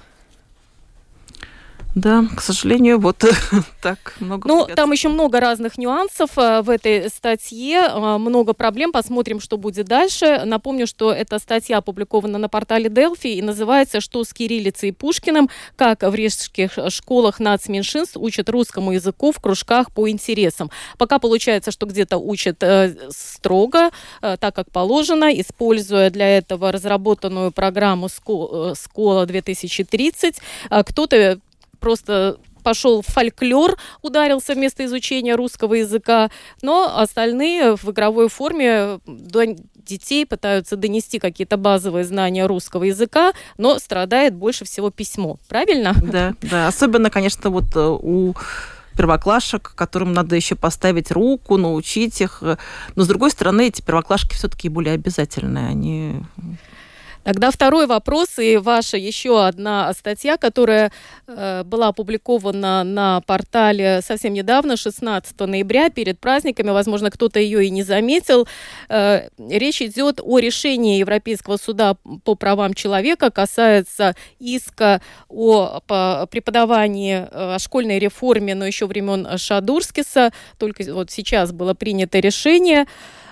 Да, 1.96 2.24
к 2.36 2.42
сожалению, 2.42 3.00
вот 3.00 3.18
так 3.82 4.16
много. 4.20 4.48
Ну, 4.48 4.68
там 4.76 4.92
еще 4.92 5.10
много 5.10 5.40
разных 5.40 5.78
нюансов 5.80 6.38
э, 6.38 6.62
в 6.62 6.70
этой 6.70 7.10
статье, 7.10 7.80
э, 7.80 8.18
много 8.18 8.54
проблем. 8.54 8.92
Посмотрим, 8.92 9.40
что 9.40 9.58
будет 9.58 9.88
дальше. 9.88 10.44
Напомню, 10.46 10.86
что 10.86 11.12
эта 11.12 11.40
статья 11.40 11.78
опубликована 11.78 12.38
на 12.38 12.48
портале 12.48 12.90
Delphi 12.90 13.34
и 13.34 13.42
называется 13.42 14.02
«Что 14.02 14.24
с 14.24 14.34
кириллицей 14.34 14.90
и 14.90 14.92
Пушкиным? 14.92 15.50
Как 15.76 16.04
в 16.04 16.14
рижских 16.14 16.78
школах 16.90 17.40
нацменьшинств 17.40 18.18
учат 18.18 18.50
русскому 18.50 18.92
языку 18.92 19.32
в 19.32 19.40
кружках 19.40 19.92
по 19.92 20.08
интересам». 20.10 20.70
Пока 21.00 21.18
получается, 21.18 21.72
что 21.72 21.88
где-то 21.88 22.18
учат 22.18 22.62
э, 22.62 22.96
строго, 23.10 23.90
так 24.22 24.56
как 24.56 24.72
положено, 24.72 25.32
используя 25.40 26.12
для 26.12 26.38
этого 26.38 26.72
разработанную 26.72 27.52
программу 27.52 28.10
«Скола 28.10 29.26
2030». 29.26 30.36
Кто-то 30.86 31.40
просто 31.80 32.38
пошел 32.64 33.02
фольклор, 33.02 33.78
ударился 34.02 34.54
вместо 34.54 34.86
изучения 34.86 35.36
русского 35.36 35.76
языка, 35.76 36.30
но 36.62 37.00
остальные 37.00 37.76
в 37.78 37.90
игровой 37.90 38.30
форме 38.30 39.00
до 39.06 39.46
детей 39.76 40.26
пытаются 40.26 40.76
донести 40.76 41.20
какие-то 41.20 41.58
базовые 41.58 42.06
знания 42.06 42.46
русского 42.46 42.84
языка, 42.84 43.34
но 43.58 43.80
страдает 43.80 44.36
больше 44.36 44.66
всего 44.66 44.92
письмо. 44.92 45.38
Правильно? 45.48 45.94
Да, 46.10 46.34
да. 46.42 46.68
Особенно, 46.68 47.10
конечно, 47.12 47.52
вот 47.52 47.76
э, 47.76 47.80
у 47.80 48.34
первоклашек, 48.98 49.74
которым 49.76 50.12
надо 50.12 50.36
еще 50.36 50.56
поставить 50.56 51.12
руку, 51.12 51.56
научить 51.58 52.20
их. 52.20 52.42
Но, 52.96 53.04
с 53.04 53.08
другой 53.08 53.30
стороны, 53.30 53.68
эти 53.68 53.82
первоклашки 53.82 54.34
все-таки 54.34 54.70
более 54.70 54.96
обязательные. 54.96 55.68
Они 55.68 56.16
Тогда 57.24 57.52
второй 57.52 57.86
вопрос 57.86 58.40
и 58.40 58.58
ваша 58.58 58.98
еще 58.98 59.46
одна 59.46 59.94
статья, 59.94 60.38
которая 60.38 60.92
э, 61.28 61.64
была 61.64 61.90
опубликована 61.90 62.84
на 62.84 63.22
портале 63.22 64.02
совсем 64.02 64.34
недавно, 64.34 64.78
16 64.78 65.38
ноября, 65.42 65.90
перед 65.90 66.20
праздниками. 66.20 66.70
Возможно, 66.72 67.12
кто-то 67.12 67.40
ее 67.40 67.66
и 67.66 67.70
не 67.70 67.84
заметил. 67.84 68.48
Э, 68.88 69.28
речь 69.38 69.82
идет 69.82 70.22
о 70.24 70.40
решении 70.40 71.00
Европейского 71.00 71.58
суда 71.58 71.96
по 72.24 72.36
правам 72.36 72.74
человека, 72.74 73.32
касается 73.32 74.16
иска 74.40 75.02
о 75.28 75.82
по 75.86 76.28
преподавании 76.32 77.28
э, 77.30 77.56
о 77.56 77.60
школьной 77.60 78.00
реформе, 78.00 78.56
но 78.56 78.66
еще 78.66 78.88
времен 78.88 79.38
Шадурскиса. 79.38 80.32
Только 80.58 80.84
вот 80.94 81.12
сейчас 81.12 81.52
было 81.52 81.74
принято 81.74 82.20
решение. 82.20 82.88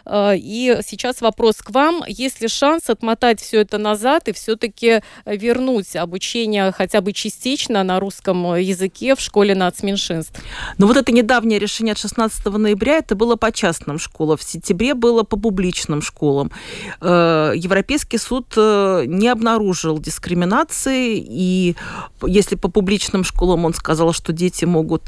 Э, 0.07 0.33
и 0.35 0.79
сейчас 0.85 1.21
вопрос 1.21 1.57
к 1.57 1.71
вам. 1.71 2.03
Есть 2.07 2.41
ли 2.41 2.47
шанс 2.47 2.89
отмотать 2.89 3.41
все 3.41 3.61
это 3.61 3.77
назад 3.77 4.27
и 4.27 4.33
все-таки 4.33 5.01
вернуть 5.25 5.95
обучение 5.95 6.71
хотя 6.71 7.01
бы 7.01 7.11
частично 7.11 7.83
на 7.83 7.99
русском 7.99 8.55
языке 8.55 9.15
в 9.15 9.19
школе 9.19 9.55
нацменьшинств? 9.55 10.41
Ну 10.77 10.87
вот 10.87 10.97
это 10.97 11.11
недавнее 11.11 11.59
решение 11.59 11.93
от 11.93 11.99
16 11.99 12.45
ноября, 12.45 12.97
это 12.97 13.15
было 13.15 13.35
по 13.35 13.51
частным 13.51 13.99
школам. 13.99 14.37
В 14.37 14.43
сентябре 14.43 14.93
было 14.93 15.23
по 15.23 15.37
публичным 15.37 16.01
школам. 16.01 16.51
Э, 17.01 17.53
Европейский 17.55 18.17
суд 18.17 18.53
э, 18.55 19.03
не 19.07 19.27
обнаружил 19.27 19.99
дискриминации, 19.99 21.17
и 21.17 21.75
если 22.25 22.55
по 22.55 22.69
публичным 22.69 23.23
школам 23.23 23.65
он 23.65 23.73
сказал, 23.73 24.13
что 24.13 24.31
дети 24.31 24.65
могут 24.65 25.03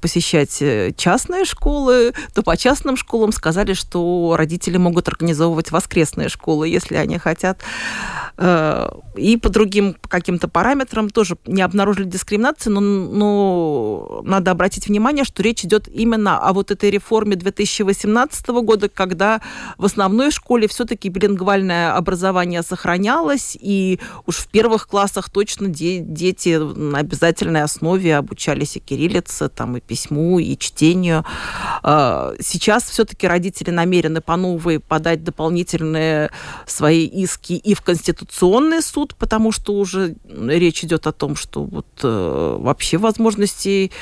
посещать 0.00 0.62
частные 0.96 1.44
школы, 1.44 2.12
то 2.34 2.42
по 2.42 2.56
частным 2.56 2.96
школам 2.96 3.32
сказали, 3.32 3.72
что 3.72 4.33
родители 4.36 4.76
могут 4.76 5.08
организовывать 5.08 5.70
воскресные 5.70 6.28
школы, 6.28 6.68
если 6.68 6.96
они 6.96 7.18
хотят. 7.18 7.60
Э, 8.36 8.88
и 9.16 9.36
по 9.36 9.48
другим 9.48 9.96
каким-то 10.08 10.48
параметрам 10.48 11.08
тоже 11.08 11.36
не 11.46 11.62
обнаружили 11.62 12.04
дискриминации, 12.04 12.68
но, 12.70 12.80
но 12.80 14.22
надо 14.24 14.50
обратить 14.50 14.88
внимание, 14.88 15.24
что 15.24 15.42
речь 15.42 15.64
идет 15.64 15.86
именно 15.88 16.38
о 16.38 16.52
вот 16.52 16.70
этой 16.72 16.90
реформе 16.90 17.36
2018 17.36 18.48
года, 18.48 18.88
когда 18.88 19.40
в 19.78 19.84
основной 19.84 20.32
школе 20.32 20.66
все-таки 20.66 21.08
билингвальное 21.08 21.94
образование 21.94 22.62
сохранялось, 22.62 23.56
и 23.60 24.00
уж 24.26 24.36
в 24.36 24.48
первых 24.48 24.88
классах 24.88 25.30
точно 25.30 25.68
де- 25.68 26.00
дети 26.00 26.56
на 26.56 26.98
обязательной 26.98 27.62
основе 27.62 28.16
обучались 28.16 28.76
и 28.76 28.80
кириллице, 28.80 29.48
там, 29.48 29.76
и 29.76 29.80
письму, 29.80 30.40
и 30.40 30.56
чтению. 30.58 31.24
Э, 31.84 32.34
сейчас 32.40 32.90
все-таки 32.90 33.28
родители 33.28 33.70
намерены 33.70 34.20
по 34.20 34.36
новой 34.36 34.80
подать 34.80 35.22
дополнительные 35.22 36.30
свои 36.66 37.06
иски 37.06 37.52
и 37.52 37.74
в 37.74 37.82
Конституционный 38.24 38.82
суд, 38.82 39.14
потому 39.16 39.52
что 39.52 39.74
уже 39.74 40.16
речь 40.28 40.84
идет 40.84 41.06
о 41.06 41.12
том, 41.12 41.36
что 41.36 41.64
вот 41.64 41.86
э, 42.02 42.56
вообще 42.58 42.96
возможностей 42.96 43.92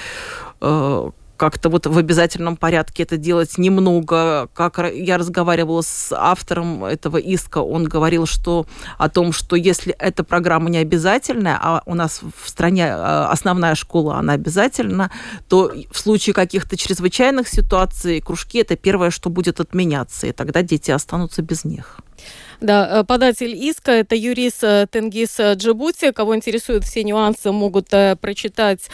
э, 0.60 1.10
как-то 1.36 1.70
вот 1.70 1.86
в 1.86 1.98
обязательном 1.98 2.56
порядке 2.56 3.02
это 3.02 3.16
делать 3.16 3.58
немного. 3.58 4.48
Как 4.54 4.78
я 4.94 5.18
разговаривала 5.18 5.82
с 5.82 6.12
автором 6.12 6.84
этого 6.84 7.16
иска, 7.16 7.58
он 7.58 7.84
говорил, 7.84 8.26
что 8.26 8.66
о 8.96 9.08
том, 9.08 9.32
что 9.32 9.56
если 9.56 9.92
эта 9.98 10.22
программа 10.22 10.70
не 10.70 10.78
обязательная, 10.78 11.58
а 11.60 11.82
у 11.84 11.94
нас 11.94 12.20
в 12.22 12.48
стране 12.48 12.84
э, 12.84 13.24
основная 13.28 13.74
школа, 13.74 14.18
она 14.18 14.34
обязательна, 14.34 15.10
то 15.48 15.72
в 15.90 15.98
случае 15.98 16.32
каких-то 16.32 16.76
чрезвычайных 16.76 17.48
ситуаций 17.48 18.20
кружки 18.20 18.58
это 18.58 18.76
первое, 18.76 19.10
что 19.10 19.28
будет 19.28 19.58
отменяться, 19.58 20.28
и 20.28 20.32
тогда 20.32 20.62
дети 20.62 20.92
останутся 20.92 21.42
без 21.42 21.64
них. 21.64 21.98
Да, 22.62 23.00
э, 23.00 23.04
податель 23.04 23.56
иска– 23.56 23.90
это 23.92 24.14
юрист 24.14 24.62
э, 24.62 24.86
Тенгиз 24.88 25.40
Джибути. 25.40 26.12
Кого 26.12 26.36
интересуют 26.36 26.84
все 26.84 27.02
нюансы, 27.02 27.50
могут 27.50 27.92
э, 27.92 28.14
прочитать 28.14 28.88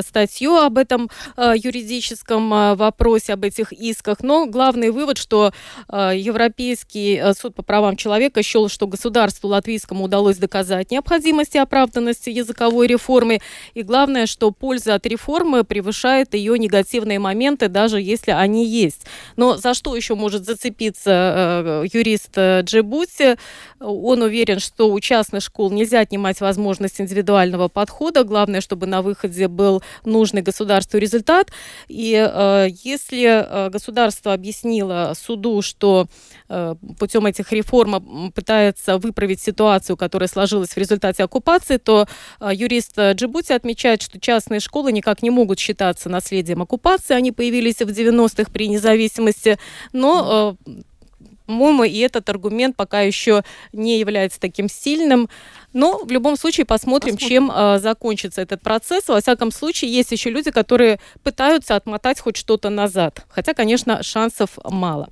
статью 0.00 0.56
об 0.56 0.78
этом 0.78 1.10
юридическом 1.36 2.76
вопросе, 2.76 3.34
об 3.34 3.44
этих 3.44 3.72
исках. 3.72 4.22
Но 4.22 4.46
главный 4.46 4.90
вывод, 4.90 5.18
что 5.18 5.52
Европейский 5.88 7.20
суд 7.38 7.54
по 7.54 7.62
правам 7.62 7.96
человека 7.96 8.42
счел, 8.42 8.68
что 8.68 8.86
государству 8.86 9.48
латвийскому 9.48 10.04
удалось 10.04 10.38
доказать 10.38 10.90
необходимость 10.90 11.54
и 11.54 11.58
оправданность 11.58 12.26
языковой 12.26 12.86
реформы. 12.86 13.40
И 13.74 13.82
главное, 13.82 14.26
что 14.26 14.50
польза 14.50 14.94
от 14.94 15.06
реформы 15.06 15.64
превышает 15.64 16.34
ее 16.34 16.58
негативные 16.58 17.18
моменты, 17.18 17.68
даже 17.68 18.00
если 18.00 18.30
они 18.30 18.66
есть. 18.66 19.04
Но 19.36 19.56
за 19.56 19.74
что 19.74 19.94
еще 19.94 20.14
может 20.14 20.44
зацепиться 20.44 21.82
юрист 21.92 22.36
Джибути? 22.36 23.11
Беларуси. 23.18 23.38
Он 23.80 24.22
уверен, 24.22 24.60
что 24.60 24.90
у 24.92 25.00
частных 25.00 25.42
школ 25.42 25.70
нельзя 25.70 26.00
отнимать 26.00 26.40
возможность 26.40 27.00
индивидуального 27.00 27.68
подхода. 27.68 28.24
Главное, 28.24 28.60
чтобы 28.60 28.86
на 28.86 29.02
выходе 29.02 29.48
был 29.48 29.82
нужный 30.04 30.42
государству 30.42 30.98
результат. 30.98 31.50
И 31.88 32.14
э, 32.14 32.68
если 32.84 33.66
э, 33.66 33.70
государство 33.70 34.32
объяснило 34.32 35.12
суду, 35.16 35.62
что 35.62 36.06
э, 36.48 36.74
путем 36.98 37.26
этих 37.26 37.52
реформ 37.52 38.32
пытается 38.32 38.98
выправить 38.98 39.40
ситуацию, 39.40 39.96
которая 39.96 40.28
сложилась 40.28 40.70
в 40.70 40.76
результате 40.76 41.24
оккупации, 41.24 41.78
то 41.78 42.06
э, 42.40 42.50
юрист 42.52 42.98
Джибути 42.98 43.52
отмечает, 43.52 44.02
что 44.02 44.20
частные 44.20 44.60
школы 44.60 44.92
никак 44.92 45.22
не 45.22 45.30
могут 45.30 45.58
считаться 45.58 46.08
наследием 46.08 46.62
оккупации. 46.62 47.14
Они 47.14 47.32
появились 47.32 47.76
в 47.76 47.88
90-х 47.88 48.50
при 48.52 48.68
независимости, 48.68 49.58
но 49.92 50.56
э, 50.66 50.72
по-моему, 51.46 51.84
и 51.84 51.98
этот 51.98 52.28
аргумент 52.28 52.76
пока 52.76 53.00
еще 53.00 53.42
не 53.72 53.98
является 53.98 54.40
таким 54.40 54.68
сильным. 54.68 55.28
Но 55.72 55.98
в 56.04 56.10
любом 56.10 56.36
случае 56.36 56.66
посмотрим, 56.66 57.14
посмотрим. 57.14 57.28
чем 57.28 57.52
э, 57.54 57.78
закончится 57.78 58.42
этот 58.42 58.60
процесс. 58.60 59.08
Во 59.08 59.20
всяком 59.20 59.50
случае, 59.50 59.92
есть 59.92 60.12
еще 60.12 60.30
люди, 60.30 60.50
которые 60.50 61.00
пытаются 61.22 61.76
отмотать 61.76 62.20
хоть 62.20 62.36
что-то 62.36 62.70
назад. 62.70 63.24
Хотя, 63.28 63.54
конечно, 63.54 64.02
шансов 64.02 64.58
мало. 64.64 65.08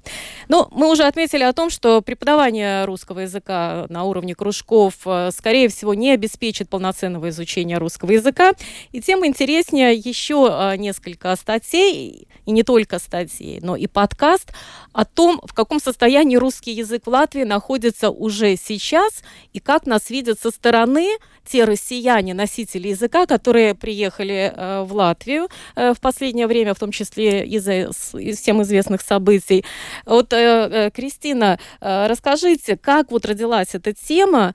Но 0.48 0.68
мы 0.72 0.90
уже 0.90 1.04
отметили 1.04 1.42
о 1.42 1.52
том, 1.52 1.70
что 1.70 2.02
преподавание 2.02 2.84
русского 2.84 3.20
языка 3.20 3.86
на 3.88 4.04
уровне 4.04 4.34
кружков, 4.34 4.94
э, 5.06 5.30
скорее 5.36 5.68
всего, 5.68 5.94
не 5.94 6.12
обеспечит 6.12 6.68
полноценного 6.68 7.30
изучения 7.30 7.78
русского 7.78 8.12
языка. 8.12 8.52
И 8.92 9.00
тем 9.00 9.24
интереснее 9.24 9.94
еще 9.94 10.48
э, 10.50 10.76
несколько 10.76 11.34
статей, 11.36 12.28
и 12.46 12.52
не 12.52 12.62
только 12.62 12.98
статей, 12.98 13.60
но 13.62 13.76
и 13.76 13.86
подкаст 13.86 14.52
о 14.92 15.04
том, 15.04 15.40
в 15.44 15.54
каком 15.54 15.80
состоянии 15.80 16.36
русский 16.36 16.72
язык 16.72 17.06
в 17.06 17.08
Латвии 17.08 17.44
находится 17.44 18.10
уже 18.10 18.56
сейчас 18.56 19.22
и 19.52 19.60
как 19.60 19.86
нас 19.86 20.10
видят 20.10 20.40
со 20.40 20.49
стороны 20.50 21.16
те 21.44 21.64
россияне, 21.64 22.34
носители 22.34 22.88
языка, 22.88 23.26
которые 23.26 23.74
приехали 23.74 24.52
э, 24.54 24.82
в 24.82 24.92
Латвию 24.92 25.48
э, 25.74 25.94
в 25.94 26.00
последнее 26.00 26.46
время, 26.46 26.74
в 26.74 26.78
том 26.78 26.92
числе 26.92 27.44
из-за 27.46 27.90
из 28.18 28.38
всем 28.38 28.62
известных 28.62 29.00
событий. 29.00 29.64
Вот, 30.06 30.32
э, 30.32 30.36
э, 30.36 30.90
Кристина, 30.90 31.58
э, 31.80 32.06
расскажите, 32.06 32.76
как 32.76 33.10
вот 33.10 33.26
родилась 33.26 33.74
эта 33.74 33.92
тема, 33.92 34.54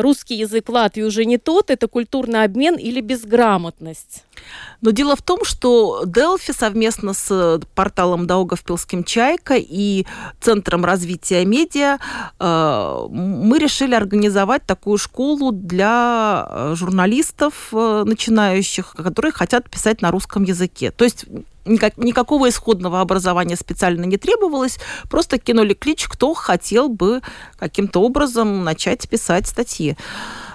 русский 0.00 0.36
язык 0.36 0.68
Латвии 0.68 1.02
уже 1.02 1.24
не 1.24 1.38
тот, 1.38 1.70
это 1.70 1.88
культурный 1.88 2.44
обмен 2.44 2.76
или 2.76 3.00
безграмотность? 3.00 4.24
Но 4.80 4.90
дело 4.90 5.14
в 5.14 5.22
том, 5.22 5.44
что 5.44 6.02
Делфи 6.06 6.52
совместно 6.52 7.12
с 7.12 7.60
порталом 7.74 8.26
Даугавпилским 8.26 9.04
Чайка 9.04 9.54
и 9.56 10.06
Центром 10.40 10.84
развития 10.84 11.44
медиа 11.44 11.98
э, 12.40 13.06
мы 13.10 13.58
решили 13.58 13.94
организовать 13.94 14.64
такую 14.66 14.98
школу 14.98 15.52
для 15.52 16.46
э, 16.48 16.74
журналистов 16.74 17.68
э, 17.72 18.04
начинающих, 18.06 18.94
которые 18.94 19.32
хотят 19.32 19.70
писать 19.70 20.02
на 20.02 20.10
русском 20.10 20.42
языке. 20.42 20.90
То 20.90 21.04
есть 21.04 21.26
никак, 21.64 21.96
никакого 21.96 22.48
исходного 22.48 23.00
образования 23.00 23.56
специально 23.56 24.04
не 24.04 24.16
требовалось, 24.16 24.78
просто 25.10 25.38
кинули 25.38 25.74
клич, 25.74 26.06
кто 26.08 26.34
хотел 26.34 26.88
бы 26.88 27.22
каким-то 27.58 28.00
образом 28.00 28.64
начать 28.64 29.08
писать 29.08 29.46
статьи. 29.46 29.96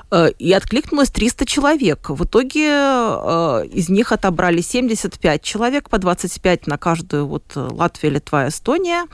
Э, 0.09 0.29
и 0.39 0.53
откликнулось 0.53 1.09
300 1.09 1.45
человек. 1.45 2.09
В 2.09 2.23
итоге 2.23 2.69
э, 2.69 3.65
из 3.71 3.89
них 3.89 4.11
отобрали 4.11 4.61
75 4.61 5.41
человек, 5.41 5.89
по 5.89 5.97
25 5.97 6.67
на 6.67 6.77
каждую 6.77 7.27
вот 7.27 7.43
э, 7.55 7.67
Латвия, 7.71 8.09
Литва, 8.09 8.47
Эстония. 8.47 9.05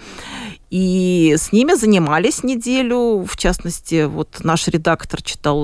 И 0.69 1.35
с 1.38 1.51
ними 1.51 1.73
занимались 1.73 2.43
неделю. 2.43 3.25
В 3.25 3.38
частности, 3.38 4.05
вот 4.05 4.43
наш 4.43 4.67
редактор 4.67 5.21
читал 5.21 5.63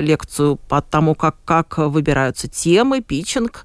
лекцию 0.00 0.56
по 0.68 0.80
тому, 0.80 1.16
как, 1.16 1.36
как 1.44 1.78
выбираются 1.78 2.46
темы, 2.46 3.00
питчинг. 3.00 3.64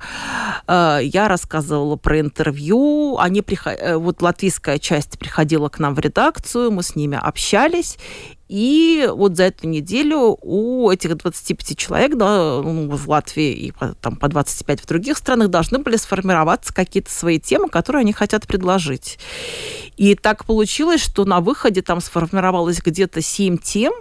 Я 0.68 1.28
рассказывала 1.28 1.98
про 1.98 2.20
интервью. 2.20 3.18
Они 3.20 3.44
приход... 3.44 3.74
Вот 3.98 4.24
латвийская 4.24 4.80
часть 4.80 5.20
приходила 5.20 5.70
к 5.70 5.78
нам 5.78 5.94
в 5.94 6.00
редакцию, 6.00 6.72
мы 6.72 6.82
с 6.82 6.96
ними 6.96 7.20
общались. 7.22 8.00
И 8.48 9.10
вот 9.12 9.36
за 9.36 9.46
эту 9.46 9.68
неделю 9.68 10.38
у 10.42 10.92
этих 10.92 11.18
25 11.18 11.78
человек 11.78 12.16
да, 12.16 12.62
ну, 12.62 12.90
в 12.90 13.10
Латвии 13.10 13.52
и 13.54 13.74
там, 14.02 14.18
по 14.18 14.28
25 14.28 14.82
в 14.82 14.86
других 14.86 15.18
странах 15.18 15.50
должны 15.50 15.80
были 15.80 15.98
сформироваться 15.98 16.74
какие-то 16.74 17.12
свои 17.12 17.40
темы, 17.40 17.70
которые 17.70 18.02
они 18.02 18.14
хотят 18.14 18.48
предложить. 18.48 19.18
И 19.98 20.14
так 20.16 20.46
получилось, 20.46 21.02
что 21.02 21.26
на 21.26 21.42
выходе 21.42 21.82
там 21.82 22.02
сформировалось 22.02 22.82
где-то 22.82 23.22
7 23.22 23.58
тем, 23.58 23.94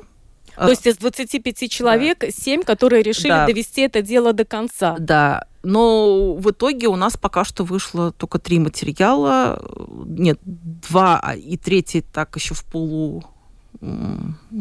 то 0.56 0.68
есть 0.68 0.86
из 0.86 0.98
25 0.98 1.68
человек 1.70 2.20
да. 2.20 2.30
7, 2.30 2.62
которые 2.62 3.02
решили 3.02 3.28
да. 3.28 3.46
довести 3.46 3.82
это 3.82 4.02
дело 4.02 4.32
до 4.32 4.44
конца. 4.44 4.94
Да. 4.98 5.46
Но 5.64 6.34
в 6.34 6.50
итоге 6.50 6.86
у 6.88 6.96
нас 6.96 7.16
пока 7.16 7.44
что 7.44 7.64
вышло 7.64 8.12
только 8.12 8.38
три 8.38 8.58
материала. 8.60 9.60
Нет, 10.06 10.38
два, 10.44 11.18
а 11.20 11.34
и 11.34 11.56
третий 11.56 12.02
так 12.02 12.36
еще 12.36 12.54
в 12.54 12.64
полу 12.64 13.24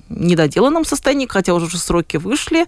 недоделанном 0.10 0.86
состоянии, 0.86 1.28
хотя 1.28 1.54
уже 1.54 1.78
сроки 1.78 2.18
вышли. 2.18 2.66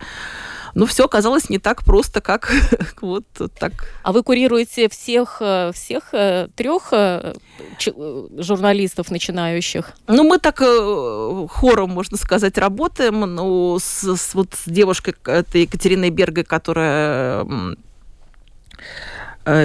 Но 0.75 0.85
все 0.85 1.05
оказалось 1.05 1.49
не 1.49 1.57
так 1.57 1.85
просто, 1.85 2.19
как 2.19 2.51
вот 3.01 3.25
так. 3.57 3.71
А 4.03 4.11
вы 4.11 4.23
курируете 4.23 4.89
всех, 4.89 5.37
э, 5.39 5.71
всех 5.73 6.13
э, 6.13 6.49
трех 6.53 6.89
э, 6.91 7.33
журналистов 8.37 9.09
начинающих? 9.09 9.93
Ну, 10.07 10.23
мы 10.23 10.37
так 10.37 10.57
хором, 10.57 11.91
можно 11.91 12.17
сказать, 12.17 12.57
работаем. 12.57 13.21
Ну, 13.21 13.79
с, 13.79 14.03
с, 14.17 14.35
вот 14.35 14.49
с 14.53 14.69
девушкой, 14.69 15.15
это 15.25 15.57
Екатериной 15.57 16.09
Бергой, 16.09 16.43
которая 16.43 17.45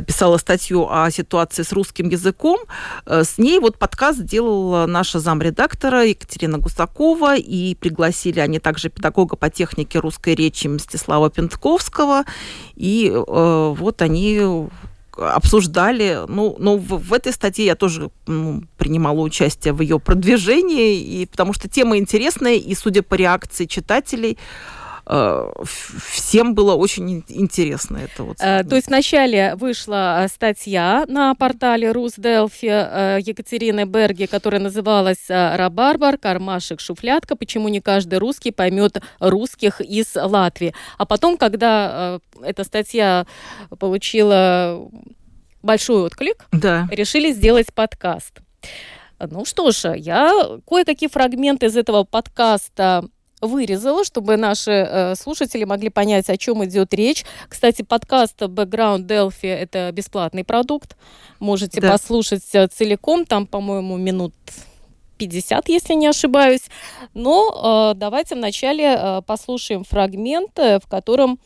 писала 0.07 0.37
статью 0.39 0.89
о 0.91 1.11
ситуации 1.11 1.63
с 1.63 1.73
русским 1.73 2.09
языком. 2.09 2.59
Э, 3.07 3.25
с 3.25 3.39
ней 3.39 3.59
вот 3.59 3.79
подкаст 3.79 4.23
делала 4.23 4.87
наша 4.87 5.19
замредактора 5.21 6.05
Екатерина 6.05 6.59
Гусакова, 6.59 7.37
и 7.37 7.75
пригласили 7.75 8.41
они 8.41 8.59
также 8.59 8.91
педагога 8.91 9.37
по 9.37 9.51
технике 9.51 9.99
русской 9.99 10.35
речи 10.35 10.67
Мстислава 10.67 11.31
Пентковского, 11.31 12.25
и 12.77 13.11
э, 13.11 13.75
вот 13.77 14.03
они 14.03 14.69
обсуждали, 15.17 16.21
ну, 16.29 16.57
ну 16.59 16.77
в, 16.79 16.99
в 16.99 17.13
этой 17.13 17.33
статье 17.33 17.67
я 17.67 17.75
тоже 17.75 18.11
ну, 18.27 18.63
принимала 18.79 19.21
участие 19.21 19.75
в 19.75 19.83
ее 19.83 19.99
продвижении, 19.99 20.99
и 20.99 21.27
потому 21.27 21.53
что 21.53 21.69
тема 21.69 21.99
интересная, 21.99 22.55
и 22.55 22.75
судя 22.75 23.03
по 23.03 23.15
реакции 23.15 23.67
читателей, 23.67 24.39
Э, 24.39 24.80
всем 26.11 26.55
было 26.55 26.75
очень 26.75 27.25
интересно 27.29 27.99
это 27.99 28.23
вот. 28.23 28.37
Э, 28.41 28.63
то 28.63 28.77
есть 28.77 28.87
вначале 28.87 29.57
вышла 29.57 30.25
э, 30.25 30.29
статья 30.29 31.05
на 31.09 31.35
портале 31.35 31.91
Русделфи 31.91 33.21
Екатерины 33.21 33.85
Берги, 33.85 34.27
которая 34.27 34.61
называлась 34.61 35.29
«Рабарбар, 35.29 36.17
кармашек, 36.17 36.81
шуфлятка. 36.81 37.35
Почему 37.35 37.69
не 37.69 37.81
каждый 37.81 38.19
русский 38.19 38.53
поймет 38.53 39.03
русских 39.19 39.81
из 39.81 40.15
Латвии». 40.15 40.75
А 40.97 41.07
потом, 41.07 41.37
когда 41.37 42.21
эта 42.43 42.65
статья 42.65 43.27
получила 43.79 44.89
большой 45.63 46.05
отклик, 46.05 46.47
да. 46.53 46.89
решили 46.91 47.33
сделать 47.33 47.73
подкаст. 47.75 48.41
Ну 49.19 49.45
что 49.45 49.71
ж, 49.71 49.95
я 49.97 50.59
кое-какие 50.67 51.09
фрагменты 51.09 51.67
из 51.67 51.77
этого 51.77 52.05
подкаста 52.05 53.05
вырезала, 53.41 54.05
чтобы 54.05 54.37
наши 54.37 54.71
э, 54.71 55.15
слушатели 55.15 55.65
могли 55.65 55.89
понять, 55.89 56.29
о 56.29 56.37
чем 56.37 56.65
идет 56.65 56.93
речь. 56.95 57.25
Кстати, 57.49 57.83
подкаст 57.83 58.41
Background 58.41 59.07
Delphi 59.07 59.49
это 59.49 59.91
бесплатный 59.93 60.45
продукт. 60.45 60.97
Можете 61.39 61.81
да. 61.81 61.93
послушать 61.93 62.45
э, 62.53 62.69
целиком, 62.69 63.25
там, 63.25 63.47
по-моему, 63.47 63.97
минут 63.97 64.35
50, 65.19 65.69
если 65.69 65.95
не 65.95 66.07
ошибаюсь. 66.07 66.69
Но 67.15 67.93
э, 67.93 67.99
давайте 67.99 68.35
вначале 68.35 68.97
э, 68.97 69.23
послушаем 69.27 69.85
фрагмент, 69.85 70.59
э, 70.59 70.79
в 70.79 70.87
котором 70.87 71.39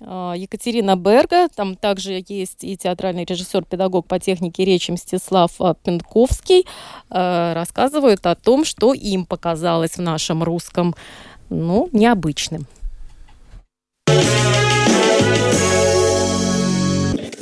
а, 0.00 0.34
Екатерина 0.36 0.96
Берга, 0.96 1.48
там 1.48 1.74
также 1.74 2.22
есть 2.28 2.64
и 2.64 2.76
театральный 2.76 3.24
режиссер, 3.24 3.64
педагог 3.64 4.06
по 4.06 4.18
технике 4.18 4.64
речи 4.64 4.90
Мстислав 4.90 5.52
а, 5.58 5.74
Пенковский, 5.74 6.66
а, 7.08 7.54
рассказывают 7.54 8.26
о 8.26 8.34
том, 8.34 8.64
что 8.64 8.92
им 8.92 9.24
показалось 9.24 9.92
в 9.92 10.02
нашем 10.02 10.42
русском, 10.42 10.94
ну, 11.50 11.88
необычным. 11.92 12.66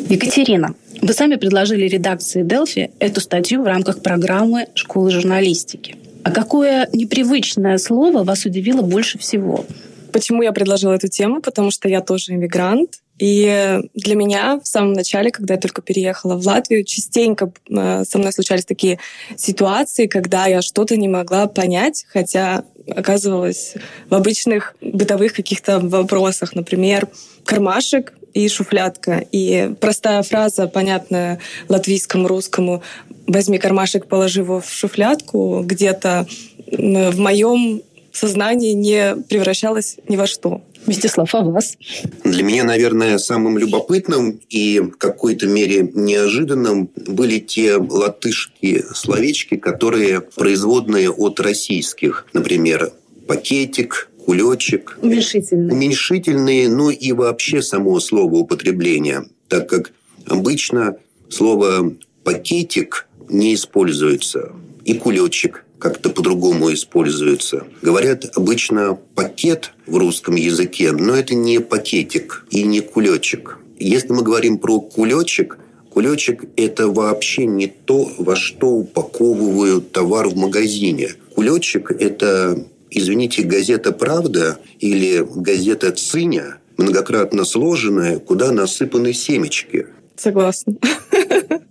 Екатерина, 0.09 0.75
вы 1.01 1.13
сами 1.13 1.37
предложили 1.37 1.89
редакции 1.89 2.43
Делфи 2.43 2.91
эту 2.99 3.21
статью 3.21 3.63
в 3.63 3.67
рамках 3.67 4.03
программы 4.03 4.69
«Школы 4.75 5.11
журналистики». 5.11 5.97
А 6.23 6.31
какое 6.31 6.89
непривычное 6.93 7.77
слово 7.79 8.25
вас 8.25 8.45
удивило 8.47 8.83
больше 8.83 9.19
всего? 9.19 9.65
Почему 10.13 10.43
я 10.43 10.53
предложила 10.53 10.95
эту 10.95 11.09
тему? 11.09 11.43
Потому 11.43 11.71
что 11.71 11.89
я 11.89 12.01
тоже 12.01 12.33
иммигрант. 12.33 13.01
И 13.19 13.81
для 13.95 14.17
меня 14.17 14.61
в 14.63 14.67
самом 14.67 14.93
начале, 14.93 15.31
когда 15.31 15.55
я 15.55 15.61
только 15.61 15.83
переехала 15.83 16.37
в 16.37 16.47
Латвию, 16.47 16.85
частенько 16.85 17.53
э, 17.69 18.05
со 18.05 18.19
мной 18.19 18.33
случались 18.33 18.65
такие 18.65 18.99
ситуации, 19.37 20.07
когда 20.07 20.47
я 20.47 20.63
что-то 20.63 20.97
не 20.97 21.09
могла 21.09 21.47
понять, 21.47 22.07
хотя 22.09 22.65
оказывалась 22.89 23.75
в 24.11 24.15
обычных 24.15 24.75
бытовых 24.81 25.33
каких-то 25.33 25.79
вопросах. 25.79 26.55
Например, 26.55 27.09
кармашек 27.45 28.15
и 28.35 28.49
шуфлятка. 28.49 29.25
И 29.31 29.71
простая 29.81 30.23
фраза, 30.23 30.67
понятная 30.67 31.39
латвийскому, 31.69 32.27
русскому, 32.27 32.83
возьми 33.27 33.59
кармашек, 33.59 34.07
положи 34.07 34.41
его 34.41 34.61
в 34.61 34.69
шуфлятку, 34.69 35.63
где-то 35.65 36.27
в 36.67 37.19
моем 37.19 37.81
сознание 38.13 38.75
не 38.75 39.17
превращалось 39.29 39.97
ни 40.09 40.17
во 40.17 40.27
что. 40.27 40.63
Мстислав, 40.87 41.35
а 41.35 41.43
вас? 41.43 41.77
Для 42.25 42.43
меня, 42.43 42.65
наверное, 42.65 43.19
самым 43.19 43.59
любопытным 43.59 44.41
и 44.49 44.81
в 44.81 44.93
какой-то 44.93 45.47
мере 45.47 45.91
неожиданным 45.95 46.91
были 46.95 47.39
те 47.39 47.77
латышские 47.77 48.85
словечки, 48.95 49.57
которые 49.57 50.21
производные 50.21 51.11
от 51.11 51.41
российских. 51.41 52.27
Например, 52.33 52.93
пакетик, 53.27 54.11
кулечек. 54.25 54.99
Уменьшительные. 55.01 55.73
Уменьшительные, 55.73 56.69
ну 56.69 56.91
и 56.91 57.13
вообще 57.13 57.63
само 57.63 57.99
слово 58.01 58.35
употребления, 58.37 59.27
так 59.49 59.69
как 59.69 59.93
обычно 60.27 60.97
слово 61.29 61.95
«пакетик» 62.25 63.07
не 63.29 63.55
используется, 63.55 64.53
и 64.85 64.95
кулечек 64.95 65.64
как-то 65.79 66.11
по-другому 66.11 66.73
используется. 66.73 67.67
Говорят 67.83 68.31
обычно 68.37 68.99
пакет 69.15 69.73
в 69.87 69.97
русском 69.97 70.35
языке, 70.35 70.93
но 70.93 71.15
это 71.15 71.35
не 71.35 71.61
пакетик 71.61 72.47
и 72.51 72.63
не 72.63 72.81
кулечек. 72.81 73.59
Если 73.79 74.13
мы 74.13 74.23
говорим 74.23 74.59
про 74.59 74.81
кулечек, 74.81 75.59
кулечек– 75.91 76.45
это 76.57 76.89
вообще 76.89 77.47
не 77.47 77.67
то, 77.67 78.11
во 78.19 78.37
что 78.37 78.69
упаковывают 78.69 79.93
товар 79.93 80.29
в 80.29 80.37
магазине. 80.37 81.11
Кулечек– 81.35 81.91
это, 81.99 82.65
извините, 82.91 83.43
газета 83.43 83.93
«Правда» 83.93 84.59
или 84.79 85.27
газета 85.35 85.93
«Циня», 85.93 86.59
многократно 86.77 87.45
сложенная, 87.45 88.19
куда 88.19 88.53
насыпаны 88.53 89.13
семечки. 89.13 89.87
Согласна. 90.17 90.75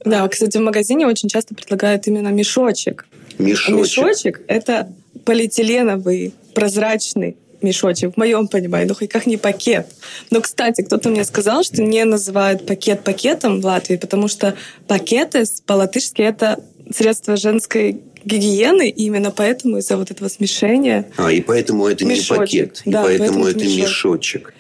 Да, 0.06 0.28
кстати, 0.28 0.58
в 0.58 0.62
магазине 0.62 1.08
очень 1.08 1.30
часто 1.30 1.56
предлагают 1.56 2.08
именно 2.08 2.28
мешочек. 2.28 3.06
Мешочек. 3.38 3.98
Мешочек— 3.98 4.42
это 4.48 4.94
полиэтиленовый, 5.26 6.34
прозрачный 6.54 7.38
мешочек, 7.62 8.14
в 8.14 8.18
моем 8.18 8.48
понимании, 8.48 8.90
ну 8.90 8.96
хоть 8.96 9.10
как 9.10 9.26
не 9.26 9.38
пакет. 9.38 9.88
Но, 10.30 10.42
кстати, 10.42 10.82
кто-то 10.82 11.10
мне 11.10 11.24
сказал, 11.24 11.64
что 11.64 11.82
не 11.82 12.04
называют 12.04 12.66
пакет 12.66 13.04
пакетом 13.04 13.62
в 13.62 13.66
Латвии, 13.66 13.96
потому 13.96 14.28
что 14.28 14.56
пакеты 14.88 15.46
по-латышски— 15.66 16.22
это 16.24 16.60
средство 16.94 17.38
женской 17.38 18.02
гигиены, 18.26 18.90
и 18.90 19.06
именно 19.06 19.32
поэтому 19.32 19.78
из-за 19.78 19.98
вот 19.98 20.12
этого 20.12 20.28
смешения... 20.28 21.08
А, 21.18 21.32
и 21.32 21.42
поэтому 21.42 21.88
это 21.88 22.06
мешочек. 22.06 22.32
не 22.32 22.38
пакет, 22.38 22.82
и 22.86 22.92
да, 22.92 23.04
поэтому, 23.04 23.44
поэтому 23.44 23.48
это 23.48 23.60
мешочек. 23.60 23.88
мешочек. 23.88 24.54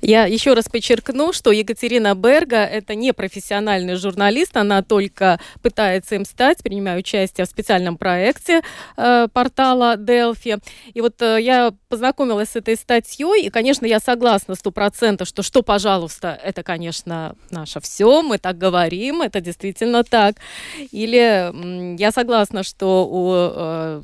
Я 0.00 0.24
еще 0.24 0.54
раз 0.54 0.66
подчеркну, 0.68 1.32
что 1.32 1.52
Екатерина 1.52 2.14
Берга– 2.14 2.56
это 2.64 2.94
не 2.94 3.12
профессиональный 3.12 3.96
журналист, 3.96 4.56
она 4.56 4.82
только 4.82 5.38
пытается 5.62 6.14
им 6.14 6.24
стать, 6.24 6.62
принимая 6.62 6.98
участие 6.98 7.46
в 7.46 7.50
специальном 7.50 7.98
проекте 7.98 8.62
э, 8.96 9.28
портала 9.32 9.96
Delphi. 9.96 10.62
И 10.94 11.00
вот 11.02 11.20
э, 11.20 11.38
я 11.42 11.74
познакомилась 11.90 12.50
с 12.50 12.56
этой 12.56 12.76
статьей, 12.76 13.44
и, 13.44 13.50
конечно, 13.50 13.84
я 13.84 14.00
согласна 14.00 14.54
сто 14.54 14.70
процентов, 14.70 15.28
что 15.28 15.42
«что, 15.42 15.62
пожалуйста», 15.62 16.38
это, 16.42 16.62
конечно, 16.62 17.36
наше 17.50 17.80
все, 17.80 18.22
мы 18.22 18.38
так 18.38 18.56
говорим, 18.56 19.20
это 19.20 19.40
действительно 19.40 20.02
так. 20.02 20.36
Или 20.92 21.98
я 22.00 22.10
согласна, 22.10 22.62
что 22.62 23.06
у 23.06 23.32
э, 23.34 24.02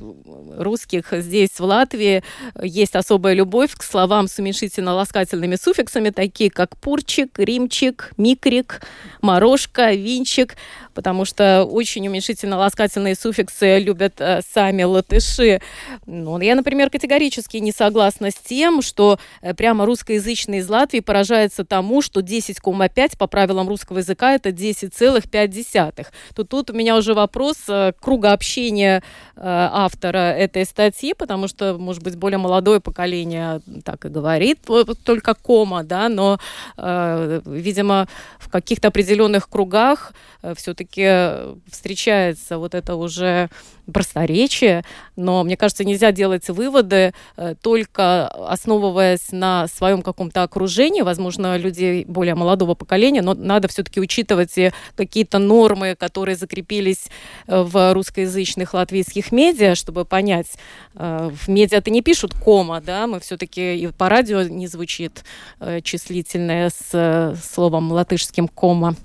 русских 0.59 1.07
здесь, 1.13 1.59
в 1.59 1.65
Латвии, 1.65 2.23
есть 2.63 2.97
особая 2.97 3.33
любовь 3.33 3.73
к 3.75 3.83
словам 3.83 4.29
с 4.29 4.39
уменьшительно-ласкательными 4.39 5.57
суффиксами, 5.57 5.86
суффиксами, 5.87 6.11
такие 6.11 6.51
как 6.51 6.77
пурчик, 6.77 7.39
римчик, 7.39 8.13
микрик, 8.17 8.83
морожка, 9.23 9.93
винчик, 9.93 10.57
потому 10.97 11.27
что 11.27 11.65
очень 11.65 12.09
уменьшительно-ласкательные 12.09 13.15
суффиксы 13.15 13.79
любят 13.79 14.15
э, 14.19 14.41
сами 14.53 14.83
латыши. 14.83 15.61
Ну, 16.07 16.41
я, 16.41 16.55
например, 16.55 16.89
категорически 16.89 17.59
не 17.59 17.71
согласна 17.71 18.31
с 18.31 18.35
тем, 18.35 18.81
что 18.81 19.19
э, 19.43 19.53
прямо 19.53 19.85
русскоязычный 19.85 20.59
из 20.59 20.69
Латвии 20.71 21.01
поражается 21.01 21.67
тому, 21.67 22.01
что 22.01 22.21
10,5 22.21 23.19
по 23.19 23.27
правилам 23.27 23.69
русского 23.69 23.99
языка 23.99 24.33
это 24.33 24.49
10,5. 24.49 26.07
То 26.35 26.45
тут 26.45 26.71
у 26.71 26.73
меня 26.73 26.97
уже 26.97 27.13
вопрос 27.13 27.59
э, 27.69 27.93
круга 28.01 28.33
общения 28.33 29.03
автора 29.39 30.33
этой 30.33 30.65
статьи, 30.65 31.13
потому 31.13 31.47
что, 31.47 31.77
может 31.77 32.03
быть, 32.03 32.17
более 32.17 32.39
молодое 32.39 32.81
поколение 32.81 33.61
так 33.85 34.07
и 34.07 34.09
говорит, 34.09 34.61
только 35.05 35.35
кома, 35.35 35.85
да, 35.85 36.09
но, 36.09 36.39
видимо, 36.79 38.09
в 38.39 38.49
каких-то 38.49 38.89
определенных 38.89 39.51
кругах 39.51 40.15
э, 40.43 40.55
все-таки 40.87 41.59
встречается 41.71 42.59
вот 42.59 42.75
это 42.75 42.97
уже 42.97 43.49
просторечие, 43.93 44.85
но 45.15 45.45
мне 45.45 45.57
кажется, 45.57 45.85
нельзя 45.85 46.11
делать 46.11 46.49
выводы 46.49 47.13
э, 47.37 47.55
только 47.63 48.27
основываясь 48.27 49.31
на 49.31 49.69
своем 49.69 50.03
каком-то 50.03 50.43
окружении, 50.43 51.03
возможно, 51.03 51.57
людей 51.57 52.05
более 52.05 52.35
молодого 52.35 52.75
поколения, 52.75 53.23
но 53.23 53.35
надо 53.35 53.69
все-таки 53.69 54.01
учитывать 54.01 54.59
и 54.59 54.73
какие-то 54.97 55.39
нормы, 55.39 55.95
которые 55.95 56.35
закрепились 56.35 57.09
э, 57.47 57.63
в 57.63 57.93
русскоязычных 57.95 58.75
латвийских 58.75 59.31
медиа, 59.31 59.77
чтобы 59.77 60.05
понять, 60.05 60.59
э, 60.97 61.31
в 61.33 61.49
медиа-то 61.49 61.91
не 61.91 62.03
пишут 62.03 62.35
кома, 62.35 62.81
да, 62.81 63.07
мы 63.07 63.21
все-таки 63.21 63.77
и 63.77 63.87
по 63.87 64.09
радио 64.09 64.43
не 64.43 64.67
звучит 64.67 65.25
числительное 65.83 66.71
с 66.71 67.39
словом 67.41 67.93
латышским 67.93 68.49
кома. 68.49 68.97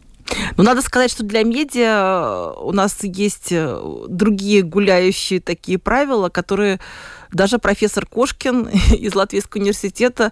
Ну, 0.57 0.63
надо 0.63 0.81
сказать, 0.81 1.11
что 1.11 1.23
для 1.23 1.43
медиа 1.43 2.53
у 2.57 2.71
нас 2.71 2.97
есть 3.03 3.51
э, 3.51 3.81
другие 4.07 4.61
гуляющие 4.61 5.39
такие 5.39 5.77
правила, 5.77 6.29
которые 6.29 6.79
даже 7.31 7.57
профессор 7.59 8.05
Кошкин 8.05 8.67
из 8.97 9.15
Латвийского 9.15 9.61
университета 9.61 10.31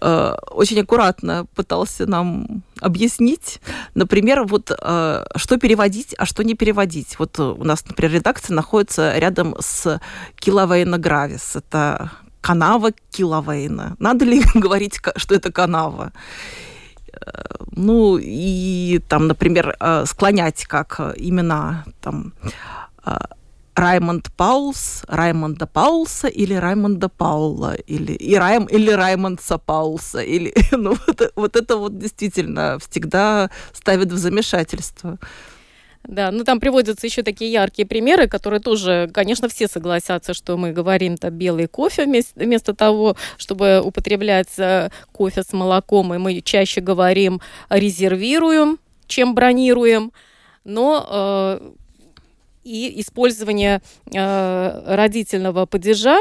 э, 0.00 0.34
очень 0.50 0.80
аккуратно 0.80 1.46
пытался 1.54 2.06
нам 2.06 2.62
объяснить. 2.80 3.60
Например, 3.94 4.44
вот 4.44 4.70
э, 4.70 5.24
что 5.36 5.56
переводить, 5.58 6.14
а 6.18 6.26
что 6.26 6.44
не 6.44 6.54
переводить. 6.54 7.18
Вот 7.18 7.38
у 7.38 7.64
нас, 7.64 7.84
например, 7.86 8.14
редакция 8.14 8.54
находится 8.54 9.18
рядом 9.18 9.56
с 9.58 10.00
Киловейна 10.36 10.98
Гравис. 10.98 11.56
Это 11.56 12.10
канава 12.40 12.92
Киловейна. 13.10 13.96
Надо 13.98 14.24
ли 14.24 14.42
говорить, 14.54 15.00
что 15.16 15.34
это 15.34 15.52
канава? 15.52 16.12
Ну, 17.72 18.18
и 18.20 19.00
там, 19.08 19.26
например, 19.26 19.76
э, 19.80 20.04
склонять 20.06 20.64
как 20.66 21.00
имена 21.16 21.84
там 22.00 22.32
э, 23.06 23.16
Раймонд 23.74 24.30
Паулс, 24.36 25.04
Раймонда 25.08 25.66
Паулса 25.66 26.28
или 26.28 26.54
Раймонда 26.54 27.08
Паула, 27.08 27.74
или, 27.74 28.12
и 28.12 28.34
Райм, 28.36 28.66
или 28.66 28.90
Раймондса 28.90 29.58
Паулса, 29.58 30.20
или, 30.20 30.52
ну, 30.72 30.96
вот, 31.06 31.32
вот 31.36 31.56
это 31.56 31.76
вот 31.76 31.98
действительно 31.98 32.78
всегда 32.78 33.50
ставит 33.72 34.12
в 34.12 34.18
замешательство. 34.18 35.18
Да, 36.04 36.30
ну 36.30 36.44
там 36.44 36.60
приводятся 36.60 37.06
еще 37.06 37.22
такие 37.22 37.52
яркие 37.52 37.86
примеры, 37.86 38.26
которые 38.26 38.60
тоже, 38.60 39.10
конечно, 39.12 39.48
все 39.48 39.68
согласятся, 39.68 40.32
что 40.32 40.56
мы 40.56 40.72
говорим-то 40.72 41.30
белый 41.30 41.66
кофе 41.68 42.04
вместо, 42.04 42.40
вместо 42.40 42.74
того, 42.74 43.16
чтобы 43.36 43.80
употреблять 43.82 44.58
э, 44.58 44.90
кофе 45.12 45.42
с 45.42 45.52
молоком, 45.52 46.14
и 46.14 46.18
мы 46.18 46.40
чаще 46.40 46.80
говорим 46.80 47.40
резервируем, 47.68 48.78
чем 49.06 49.34
бронируем. 49.34 50.12
Но 50.64 51.06
э, 51.08 51.70
и 52.64 53.00
использование 53.00 53.82
э, 54.12 54.94
родительного 54.94 55.66
падежа 55.66 56.18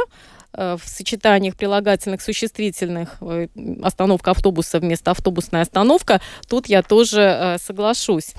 в 0.59 0.81
сочетаниях 0.83 1.55
прилагательных 1.55 2.21
существительных 2.21 3.17
э, 3.21 3.47
остановка 3.81 4.31
автобуса 4.31 4.79
вместо 4.79 5.11
автобусная 5.11 5.61
остановка, 5.61 6.19
тут 6.47 6.67
я 6.67 6.83
тоже 6.83 7.21
э, 7.21 7.57
соглашусь. 7.59 8.33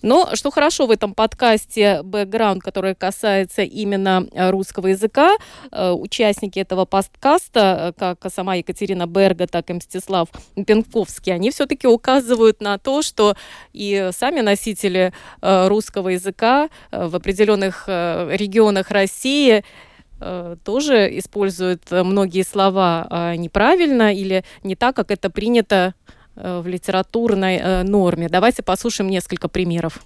Но 0.00 0.34
что 0.34 0.50
хорошо 0.50 0.86
в 0.86 0.90
этом 0.90 1.14
подкасте 1.14 2.02
«Бэкграунд», 2.02 2.62
который 2.62 2.94
касается 2.94 3.62
именно 3.62 4.26
русского 4.50 4.88
языка, 4.88 5.36
участники 5.72 6.58
этого 6.58 6.84
подкаста, 6.84 7.92
как 7.98 8.24
сама 8.32 8.56
Екатерина 8.56 9.06
Берга, 9.06 9.46
так 9.46 9.68
и 9.70 9.72
Мстислав 9.72 10.28
Пенковский, 10.54 11.34
они 11.34 11.50
все-таки 11.50 11.88
указывают 11.88 12.60
на 12.60 12.78
то, 12.78 13.02
что 13.02 13.34
и 13.72 14.10
сами 14.12 14.40
носители 14.40 15.12
русского 15.40 16.10
языка 16.10 16.68
в 16.92 17.16
определенных 17.16 17.88
регионах 17.88 18.90
России 18.90 19.56
Э, 19.56 19.62
тоже 20.64 21.18
используют 21.18 21.82
э, 21.90 22.02
многие 22.02 22.42
слова 22.42 23.06
а, 23.10 23.36
неправильно 23.36 24.14
или 24.14 24.44
не 24.62 24.74
так, 24.74 24.96
как 24.96 25.10
это 25.10 25.30
принято 25.30 25.94
э, 26.34 26.60
в 26.60 26.66
литературной 26.66 27.84
норме. 27.84 28.28
Давайте 28.28 28.62
послушаем 28.62 29.10
несколько 29.10 29.48
примеров. 29.48 30.00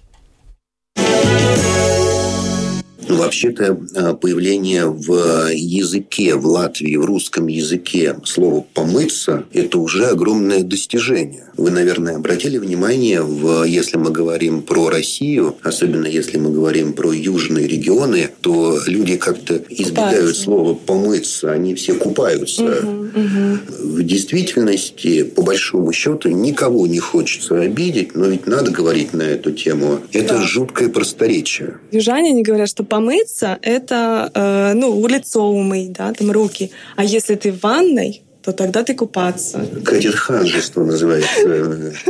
Вообще-то 3.07 3.79
а, 3.95 4.13
появление 4.13 4.85
в 4.87 5.49
языке, 5.53 6.35
в 6.35 6.45
Латвии, 6.45 6.95
в 6.95 7.05
русском 7.05 7.47
языке 7.47 8.15
слова 8.25 8.65
«помыться»– 8.73 9.43
это 9.53 9.77
уже 9.79 10.07
огромное 10.07 10.63
достижение. 10.63 11.45
Вы, 11.57 11.71
наверное, 11.71 12.15
обратили 12.15 12.57
внимание, 12.57 13.21
в, 13.21 13.63
если 13.63 13.97
мы 13.97 14.11
говорим 14.11 14.61
про 14.61 14.89
Россию, 14.89 15.57
особенно 15.63 16.07
если 16.07 16.37
мы 16.37 16.51
говорим 16.51 16.93
про 16.93 17.11
южные 17.11 17.67
регионы, 17.67 18.29
то 18.41 18.79
люди 18.87 19.17
как-то 19.17 19.61
избегают 19.69 20.15
купаются. 20.15 20.43
слова 20.43 20.73
«помыться», 20.73 21.51
они 21.51 21.75
все 21.75 21.93
купаются. 21.93 22.63
Угу, 22.63 22.89
угу. 22.89 23.59
В 23.79 24.03
действительности, 24.03 25.23
по 25.23 25.41
большому 25.41 25.91
счету, 25.91 26.29
никого 26.29 26.87
не 26.87 26.99
хочется 26.99 27.59
обидеть, 27.59 28.15
но 28.15 28.27
ведь 28.27 28.47
надо 28.47 28.71
говорить 28.71 29.13
на 29.13 29.23
эту 29.23 29.51
тему. 29.51 29.99
Это 30.11 30.35
да. 30.35 30.41
жуткое 30.43 30.89
просторечие. 30.89 31.77
Южане, 31.91 32.31
они 32.31 32.43
говорят, 32.43 32.69
что 32.69 32.83
помыться– 32.91 33.57
это, 33.61 34.29
э, 34.35 34.73
ну, 34.73 35.07
лицо 35.07 35.49
умыть, 35.49 35.93
да, 35.93 36.11
там 36.11 36.29
руки. 36.29 36.71
А 36.97 37.05
если 37.05 37.35
ты 37.35 37.53
в 37.53 37.61
ванной, 37.61 38.21
то 38.43 38.51
тогда 38.51 38.83
ты 38.83 38.93
купаться. 38.95 39.65
Катит 39.85 40.15
ханжество 40.15 40.83
называется. 40.83 41.93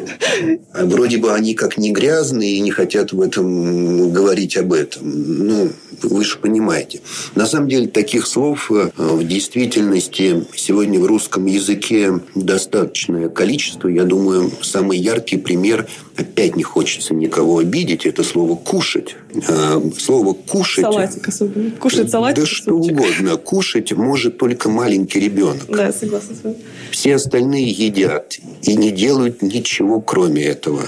А 0.74 0.86
вроде 0.86 1.18
бы 1.18 1.34
они 1.34 1.54
как 1.54 1.78
не 1.78 1.92
грязные 1.92 2.54
и 2.54 2.60
не 2.62 2.72
хотят 2.72 3.12
в 3.12 3.22
этом 3.22 4.12
говорить 4.12 4.58
об 4.58 4.74
этом. 4.74 5.02
Ну, 5.04 5.72
вы 6.02 6.24
же 6.24 6.38
понимаете. 6.38 7.02
На 7.36 7.46
самом 7.46 7.68
деле 7.68 7.88
таких 7.88 8.26
слов 8.26 8.72
э, 8.72 8.90
в 8.98 9.24
действительности 9.28 10.46
сегодня 10.56 11.00
в 11.00 11.06
русском 11.06 11.46
языке 11.46 12.22
достаточное 12.34 13.30
количество. 13.30 13.90
Я 13.90 14.06
думаю, 14.06 14.52
самый 14.62 14.98
яркий 14.98 15.38
пример 15.38 15.88
опять 16.16 16.56
не 16.56 16.64
хочется 16.64 17.14
никого 17.14 17.60
обидеть, 17.60 18.06
это 18.06 18.24
слово 18.24 18.56
«кушать». 18.56 19.16
А, 19.48 19.82
слово 19.98 20.34
«кушать». 20.34 20.84
Салатик 20.84 21.28
особенно. 21.28 21.72
Кушать 21.72 22.10
салатик. 22.10 22.40
Да 22.40 22.46
что 22.46 22.74
угодно. 22.74 23.38
Кушать 23.38 23.92
может 23.92 24.38
только 24.38 24.70
маленький 24.70 25.20
ребенок. 25.20 25.66
Да, 25.68 25.92
согласна 25.92 26.36
с 26.36 26.44
вами. 26.44 26.58
Все 26.92 27.16
остальные 27.16 27.70
едят 27.70 28.40
и 28.64 28.76
не 28.76 28.92
делают 28.92 29.42
ничего, 29.42 30.02
кроме 30.02 30.44
этого. 30.44 30.82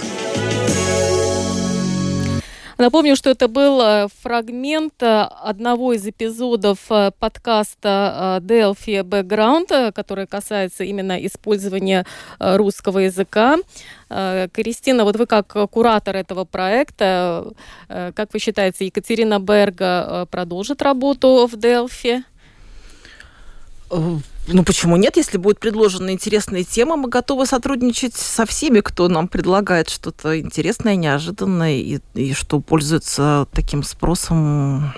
Напомню, 2.77 3.15
что 3.15 3.29
это 3.29 3.47
был 3.47 3.79
э, 3.81 4.07
фрагмент 4.21 5.01
э, 5.03 5.27
одного 5.43 5.93
из 5.93 6.07
эпизодов 6.07 6.79
э, 6.89 7.11
подкаста 7.19 8.39
Delphi 8.41 9.03
Background, 9.03 9.91
который 9.91 10.25
касается 10.25 10.83
именно 10.83 11.23
использования 11.25 12.05
русского 12.39 12.99
языка. 12.99 13.57
Кристина, 14.09 15.03
вот 15.03 15.15
вы 15.15 15.25
как 15.25 15.55
куратор 15.71 16.15
этого 16.15 16.45
проекта, 16.45 17.47
как 17.87 18.33
вы 18.33 18.39
считаете, 18.39 18.85
Екатерина 18.85 19.39
Берга 19.39 20.27
продолжит 20.29 20.81
работу 20.81 21.47
в 21.51 21.55
Delphi? 21.55 22.23
Ну 24.47 24.63
почему 24.63 24.97
нет? 24.97 25.15
Если 25.15 25.37
будет 25.37 25.59
предложена 25.59 26.11
интересная 26.11 26.63
тема, 26.63 26.97
мы 26.97 27.07
готовы 27.07 27.45
сотрудничать 27.45 28.15
со 28.15 28.45
всеми, 28.45 28.81
кто 28.81 29.07
нам 29.07 29.27
предлагает 29.27 29.89
что-то 29.89 30.39
интересное, 30.39 30.95
неожиданное 30.95 31.77
и, 31.77 31.99
и 32.13 32.33
что 32.33 32.59
пользуется 32.59 33.47
таким 33.53 33.83
спросом 33.83 34.93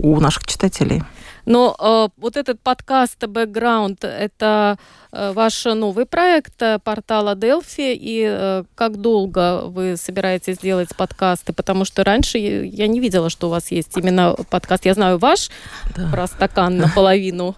у 0.00 0.18
наших 0.18 0.44
читателей. 0.44 1.02
Но 1.46 1.76
э, 1.78 2.08
вот 2.20 2.36
этот 2.36 2.60
подкаст 2.60 3.26
«Бэкграунд»— 3.26 4.04
это 4.04 4.78
э, 5.12 5.32
ваш 5.32 5.64
новый 5.64 6.06
проект 6.06 6.60
э, 6.62 6.78
портала 6.78 7.34
Delphi, 7.34 7.94
и 7.94 8.26
э, 8.26 8.64
как 8.74 8.96
долго 9.00 9.62
вы 9.66 9.96
собираетесь 9.96 10.58
делать 10.58 10.94
подкасты? 10.96 11.52
Потому 11.52 11.84
что 11.84 12.04
раньше 12.04 12.38
я 12.38 12.86
не 12.86 13.00
видела, 13.00 13.30
что 13.30 13.48
у 13.48 13.50
вас 13.50 13.70
есть 13.70 13.96
именно 13.96 14.34
подкаст. 14.50 14.84
Я 14.86 14.94
знаю 14.94 15.18
ваш 15.18 15.50
да. 15.96 16.08
про 16.10 16.26
стакан 16.26 16.76
наполовину. 16.78 17.56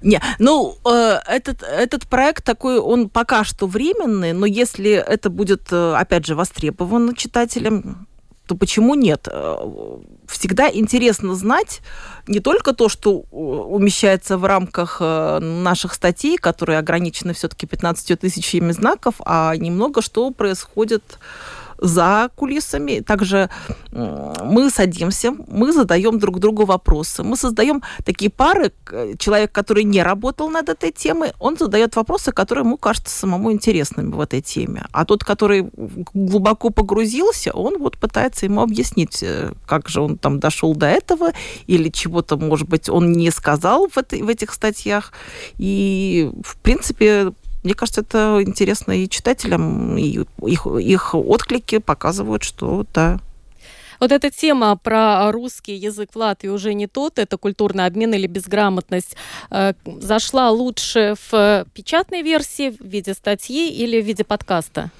Не, 0.00 0.20
ну, 0.38 0.76
э, 0.84 1.20
этот, 1.26 1.62
этот 1.62 2.06
проект 2.08 2.44
такой, 2.44 2.78
он 2.78 3.08
пока 3.08 3.44
что 3.44 3.66
временный, 3.66 4.32
но 4.32 4.46
если 4.46 4.92
это 4.92 5.30
будет, 5.30 5.72
э, 5.72 5.94
опять 5.94 6.26
же, 6.26 6.34
востребовано 6.34 7.14
читателям, 7.14 8.07
то 8.48 8.54
почему 8.56 8.94
нет? 8.94 9.28
Э, 9.30 9.56
всегда 10.26 10.70
интересно 10.70 11.34
знать 11.34 11.80
не 12.26 12.40
только 12.40 12.72
то, 12.72 12.88
что 12.88 13.24
умещается 13.30 14.38
в 14.38 14.44
рамках 14.46 14.98
э, 15.00 15.38
наших 15.38 15.92
статей, 15.92 16.38
которые 16.38 16.78
ограничены 16.78 17.34
все-таки 17.34 17.66
15 17.66 18.18
тысячами 18.18 18.72
знаков, 18.72 19.16
а 19.24 19.54
немного 19.54 20.00
что 20.00 20.30
происходит 20.30 21.18
за 21.78 22.30
кулисами. 22.34 23.00
Также 23.00 23.50
мы 23.92 24.70
садимся, 24.70 25.34
мы 25.48 25.72
задаем 25.72 26.18
друг 26.18 26.38
другу 26.38 26.64
вопросы. 26.64 27.22
Мы 27.22 27.36
создаем 27.36 27.82
такие 28.04 28.30
пары. 28.30 28.72
Человек, 29.18 29.52
который 29.52 29.84
не 29.84 30.02
работал 30.02 30.50
над 30.50 30.68
этой 30.68 30.92
темой, 30.92 31.32
он 31.38 31.56
задает 31.56 31.96
вопросы, 31.96 32.32
которые 32.32 32.64
ему 32.64 32.76
кажутся 32.76 33.16
самому 33.16 33.52
интересными 33.52 34.12
в 34.12 34.20
этой 34.20 34.40
теме. 34.40 34.86
А 34.92 35.04
тот, 35.04 35.24
который 35.24 35.70
глубоко 36.14 36.70
погрузился, 36.70 37.52
он 37.52 37.78
вот 37.78 37.98
пытается 37.98 38.46
ему 38.46 38.62
объяснить, 38.62 39.22
э, 39.22 39.52
как 39.66 39.88
же 39.88 40.00
он 40.00 40.18
там 40.18 40.40
дошел 40.40 40.74
до 40.74 40.86
этого, 40.86 41.32
или 41.66 41.88
чего-то, 41.88 42.36
может 42.36 42.68
быть, 42.68 42.88
он 42.88 43.12
не 43.12 43.30
сказал 43.30 43.88
в, 43.88 43.98
этой, 43.98 44.22
в 44.22 44.28
этих 44.28 44.52
статьях. 44.52 45.12
И, 45.58 46.30
в 46.44 46.56
принципе, 46.58 47.32
мне 47.64 47.74
кажется, 47.74 48.02
это 48.02 48.40
интересно 48.40 48.92
и 48.92 49.08
читателям, 49.08 49.96
и 49.96 50.24
их, 50.46 50.66
их 50.66 51.14
отклики 51.14 51.78
показывают, 51.78 52.42
что 52.42 52.86
да, 52.94 53.20
вот 54.00 54.12
эта 54.12 54.30
тема 54.30 54.76
про 54.76 55.30
русский 55.32 55.74
язык 55.74 56.10
в 56.12 56.16
Латвии 56.16 56.48
уже 56.48 56.74
не 56.74 56.86
тот, 56.86 57.18
это 57.18 57.36
культурный 57.36 57.86
обмен 57.86 58.14
или 58.14 58.26
безграмотность, 58.26 59.16
э, 59.50 59.72
зашла 59.84 60.50
лучше 60.50 61.14
в 61.30 61.66
печатной 61.74 62.22
версии 62.22 62.70
в 62.70 62.84
виде 62.84 63.14
статьи 63.14 63.70
или 63.70 64.00
в 64.00 64.04
виде 64.04 64.24
подкаста? 64.24 64.90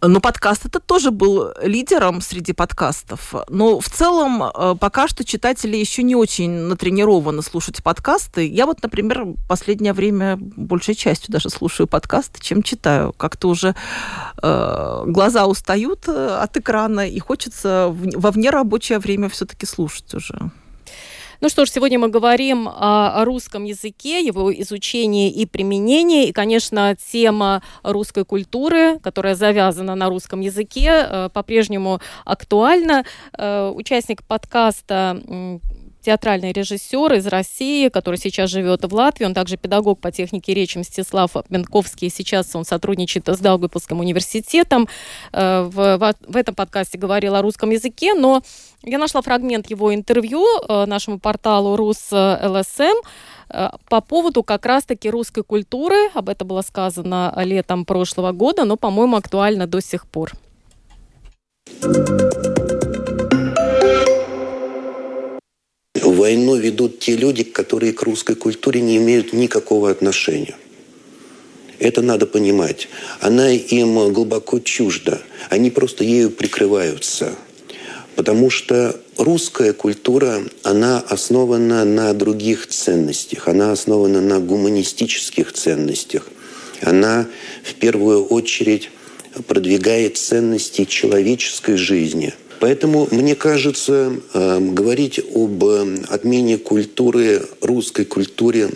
Но 0.00 0.20
подкаст 0.20 0.64
это 0.64 0.78
тоже 0.78 1.10
был 1.10 1.52
лидером 1.60 2.20
среди 2.20 2.52
подкастов. 2.52 3.34
Но 3.48 3.80
в 3.80 3.88
целом 3.88 4.44
э, 4.44 4.76
пока 4.78 5.08
что 5.08 5.24
читатели 5.24 5.76
еще 5.76 6.04
не 6.04 6.14
очень 6.14 6.50
натренированы 6.50 7.42
слушать 7.42 7.82
подкасты. 7.82 8.46
Я 8.46 8.66
вот, 8.66 8.80
например, 8.82 9.26
последнее 9.48 9.92
время 9.92 10.36
большей 10.38 10.94
частью 10.94 11.32
даже 11.32 11.50
слушаю 11.50 11.88
подкасты, 11.88 12.40
чем 12.40 12.62
читаю. 12.62 13.12
Как-то 13.12 13.48
уже 13.48 13.74
э, 14.40 15.02
глаза 15.06 15.46
устают 15.46 16.06
э, 16.06 16.38
от 16.42 16.56
экрана 16.56 17.08
и 17.08 17.18
хочется 17.18 17.88
во 17.92 18.30
внерабочее 18.30 19.00
время 19.00 19.28
все-таки 19.28 19.66
слушать 19.66 20.14
уже. 20.14 20.52
Ну 21.40 21.48
что 21.48 21.64
ж, 21.64 21.70
сегодня 21.70 22.00
мы 22.00 22.08
говорим 22.08 22.68
о, 22.68 23.24
русском 23.24 23.62
языке, 23.62 24.26
его 24.26 24.52
изучении 24.52 25.30
и 25.30 25.46
применении. 25.46 26.26
И, 26.26 26.32
конечно, 26.32 26.96
тема 26.96 27.62
русской 27.84 28.24
культуры, 28.24 28.98
которая 28.98 29.36
завязана 29.36 29.94
на 29.94 30.08
русском 30.08 30.40
языке, 30.40 30.90
э, 30.90 31.28
по-прежнему 31.32 32.00
актуальна. 32.24 33.04
Э, 33.38 33.70
участник 33.72 34.24
подкаста 34.24 35.22
театральный 36.00 36.52
режиссер 36.52 37.14
из 37.14 37.26
России, 37.26 37.88
который 37.88 38.18
сейчас 38.18 38.50
живет 38.50 38.84
в 38.84 38.94
Латвии. 38.94 39.24
Он 39.24 39.34
также 39.34 39.56
педагог 39.56 40.00
по 40.00 40.10
технике 40.10 40.54
речи 40.54 40.78
Мстислав 40.78 41.32
Менковский. 41.48 42.10
Сейчас 42.10 42.54
он 42.54 42.64
сотрудничает 42.64 43.28
с 43.28 43.38
Даугавпилским 43.38 44.00
университетом. 44.00 44.88
Э, 45.32 45.62
в, 45.62 45.98
в, 45.98 46.14
в 46.26 46.36
этом 46.36 46.54
подкасте 46.54 46.98
говорил 46.98 47.34
о 47.34 47.42
русском 47.42 47.70
языке, 47.70 48.14
но 48.14 48.42
я 48.82 48.98
нашла 48.98 49.22
фрагмент 49.22 49.70
его 49.70 49.94
интервью 49.94 50.44
э, 50.68 50.86
нашему 50.86 51.18
порталу 51.18 51.76
Рус 51.76 52.10
ЛСМ 52.12 52.96
э, 53.50 53.68
по 53.88 54.00
поводу 54.00 54.42
как 54.42 54.66
раз-таки 54.66 55.10
русской 55.10 55.42
культуры. 55.42 56.10
Об 56.14 56.28
этом 56.28 56.48
было 56.48 56.62
сказано 56.62 57.34
летом 57.44 57.84
прошлого 57.84 58.32
года, 58.32 58.64
но, 58.64 58.76
по-моему, 58.76 59.16
актуально 59.16 59.66
до 59.66 59.80
сих 59.80 60.06
пор. 60.06 60.32
В 61.80 62.47
войну 66.18 66.56
ведут 66.56 66.98
те 66.98 67.16
люди, 67.16 67.44
которые 67.44 67.92
к 67.92 68.02
русской 68.02 68.34
культуре 68.34 68.80
не 68.80 68.96
имеют 68.96 69.32
никакого 69.32 69.90
отношения. 69.90 70.56
Это 71.78 72.02
надо 72.02 72.26
понимать. 72.26 72.88
Она 73.20 73.50
им 73.50 74.12
глубоко 74.12 74.58
чужда. 74.58 75.20
Они 75.48 75.70
просто 75.70 76.02
ею 76.04 76.30
прикрываются. 76.30 77.34
Потому 78.16 78.50
что 78.50 79.00
русская 79.16 79.72
культура, 79.72 80.42
она 80.64 80.98
основана 80.98 81.84
на 81.84 82.12
других 82.14 82.66
ценностях. 82.66 83.46
Она 83.46 83.70
основана 83.70 84.20
на 84.20 84.40
гуманистических 84.40 85.52
ценностях. 85.52 86.26
Она 86.82 87.28
в 87.62 87.74
первую 87.74 88.24
очередь 88.24 88.90
продвигает 89.46 90.16
ценности 90.16 90.84
человеческой 90.84 91.76
жизни. 91.76 92.34
Поэтому, 92.60 93.08
мне 93.10 93.34
кажется, 93.34 94.12
э, 94.34 94.58
говорить 94.60 95.20
об 95.34 95.64
отмене 96.08 96.58
культуры, 96.58 97.42
русской 97.60 98.04
культуре 98.04 98.70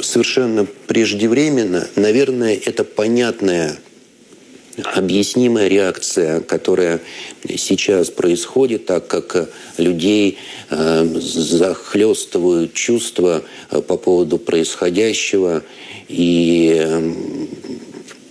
совершенно 0.00 0.66
преждевременно. 0.86 1.86
Наверное, 1.96 2.58
это 2.64 2.84
понятная 2.84 3.78
объяснимая 4.84 5.68
реакция, 5.68 6.40
которая 6.40 7.00
сейчас 7.56 8.10
происходит, 8.10 8.86
так 8.86 9.06
как 9.06 9.50
людей 9.76 10.38
э, 10.70 11.04
захлестывают 11.20 12.72
чувства 12.72 13.42
э, 13.70 13.80
по 13.80 13.96
поводу 13.96 14.38
происходящего. 14.38 15.62
И 16.08 16.74
э, 16.78 17.12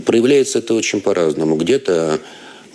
проявляется 0.06 0.60
это 0.60 0.74
очень 0.74 1.02
по-разному. 1.02 1.56
Где-то 1.56 2.20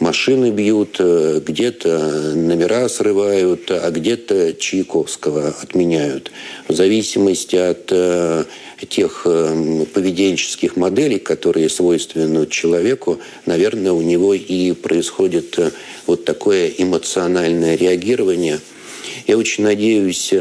машины 0.04 0.50
бьют, 0.50 0.96
э, 0.98 1.40
где-то 1.42 2.34
номера 2.34 2.90
срывают, 2.90 3.70
а 3.70 3.90
где-то 3.90 4.52
Чайковского 4.52 5.54
отменяют. 5.62 6.30
В 6.68 6.74
зависимости 6.74 7.56
от 7.56 7.88
э, 7.90 8.44
тех 8.86 9.22
э, 9.24 9.86
поведенческих 9.94 10.76
моделей, 10.76 11.18
которые 11.18 11.70
свойственны 11.70 12.46
человеку, 12.48 13.18
наверное, 13.46 13.92
у 13.92 14.02
него 14.02 14.34
и 14.34 14.72
происходит 14.72 15.58
вот 16.06 16.26
такое 16.26 16.68
эмоциональное 16.76 17.74
реагирование. 17.74 18.60
Я 19.26 19.38
очень 19.38 19.64
надеюсь, 19.64 20.34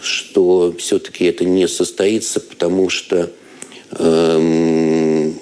что 0.00 0.72
все-таки 0.78 1.24
это 1.24 1.44
не 1.44 1.66
состоится, 1.66 2.38
потому 2.38 2.88
что 2.88 3.30
эм, 3.98 5.40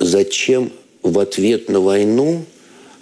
зачем 0.00 0.72
в 1.02 1.18
ответ 1.18 1.68
на 1.68 1.80
войну 1.80 2.44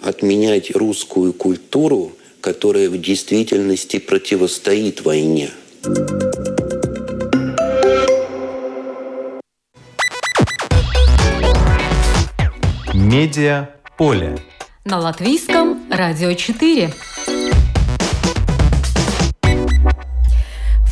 отменять 0.01 0.75
русскую 0.75 1.33
культуру, 1.33 2.11
которая 2.41 2.89
в 2.89 2.99
действительности 2.99 3.99
противостоит 3.99 5.01
войне. 5.01 5.51
Медиа 12.93 13.69
поле. 13.97 14.37
На 14.85 14.99
латвийском 14.99 15.81
радио 15.89 16.33
4. 16.33 16.93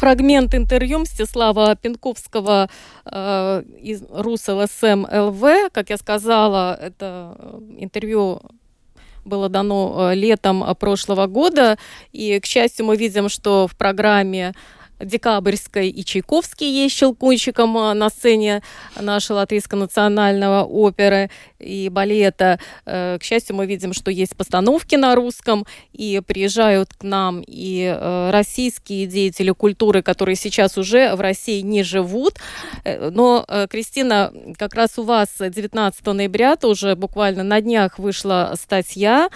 Фрагмент 0.06 0.54
интервью 0.54 1.00
Мстислава 1.00 1.76
Пинковского 1.76 2.70
э, 3.06 3.64
из 3.82 4.04
РусЛСМ 4.12 5.08
ЛВ. 5.12 5.72
Как 5.72 5.90
я 5.90 5.98
сказала, 5.98 6.78
это 6.80 7.36
э, 7.40 7.60
интервью 7.80 8.40
было 9.24 9.50
дано 9.50 10.12
э, 10.12 10.16
летом 10.16 10.64
прошлого 10.76 11.26
года. 11.26 11.80
И, 12.12 12.40
к 12.40 12.46
счастью, 12.46 12.86
мы 12.86 12.98
видим, 12.98 13.30
что 13.30 13.68
в 13.68 13.76
программе 13.76 14.54
Декабрьской 15.00 15.90
и 15.90 16.06
Чайковский 16.06 16.70
есть 16.70 16.96
щелкунчиком 16.96 17.78
а, 17.78 17.94
на 17.94 18.10
сцене 18.10 18.62
нашей 19.00 19.34
Латвийской 19.34 19.76
национального 19.76 20.64
оперы 20.64 21.30
и 21.60 21.90
балета. 21.90 22.60
Э, 22.86 23.18
к 23.20 23.24
счастью, 23.24 23.56
мы 23.56 23.66
видим, 23.66 23.94
что 23.94 24.12
есть 24.12 24.36
постановки 24.36 24.96
на 24.96 25.16
русском, 25.16 25.66
и 25.94 26.22
приезжают 26.26 26.94
к 26.94 27.04
нам 27.04 27.42
и 27.46 27.84
э, 27.84 28.30
российские 28.32 29.08
деятели 29.08 29.52
культуры, 29.52 30.02
которые 30.02 30.36
сейчас 30.36 30.78
уже 30.78 31.16
в 31.16 31.22
России 31.22 31.62
не 31.62 31.84
живут. 31.84 32.36
Э, 32.84 33.10
но, 33.10 33.46
Кристина, 33.70 34.32
как 34.58 34.76
раз 34.76 34.98
у 34.98 35.04
вас 35.04 35.30
19 35.40 36.06
ноября, 36.06 36.56
тоже 36.56 36.96
буквально 36.96 37.44
на 37.44 37.62
днях 37.62 38.00
вышла 38.00 38.54
статья, 38.60 39.30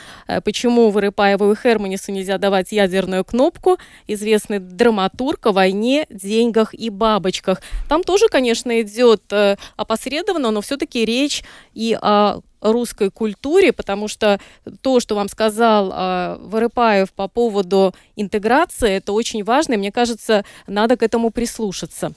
почему 0.44 0.90
Вырыпаеву 0.90 1.52
и 1.52 1.56
Херманису 1.56 2.12
нельзя 2.12 2.38
давать 2.38 2.72
ядерную 2.72 3.26
кнопку. 3.26 3.78
Известный 4.08 4.60
драматург 4.60 5.49
о 5.50 5.52
войне, 5.52 6.06
деньгах 6.10 6.74
и 6.74 6.90
бабочках. 6.90 7.62
Там 7.88 8.04
тоже, 8.04 8.28
конечно, 8.30 8.82
идет 8.82 9.24
э, 9.32 9.58
опосредованно, 9.76 10.52
но 10.52 10.62
все-таки 10.62 11.06
речь 11.06 11.44
и 11.74 11.98
о 12.00 12.42
русской 12.62 13.10
культуре, 13.10 13.74
потому 13.74 14.08
что 14.08 14.40
то, 14.82 15.00
что 15.00 15.16
вам 15.16 15.28
сказал 15.30 15.92
э, 15.92 16.38
Вырыпаев 16.42 17.12
по 17.14 17.28
поводу 17.28 17.96
интеграции, 18.16 18.98
это 18.98 19.14
очень 19.14 19.44
важно, 19.44 19.74
и 19.74 19.78
мне 19.78 19.92
кажется, 19.92 20.46
надо 20.68 20.98
к 20.98 21.04
этому 21.04 21.32
прислушаться. 21.32 22.12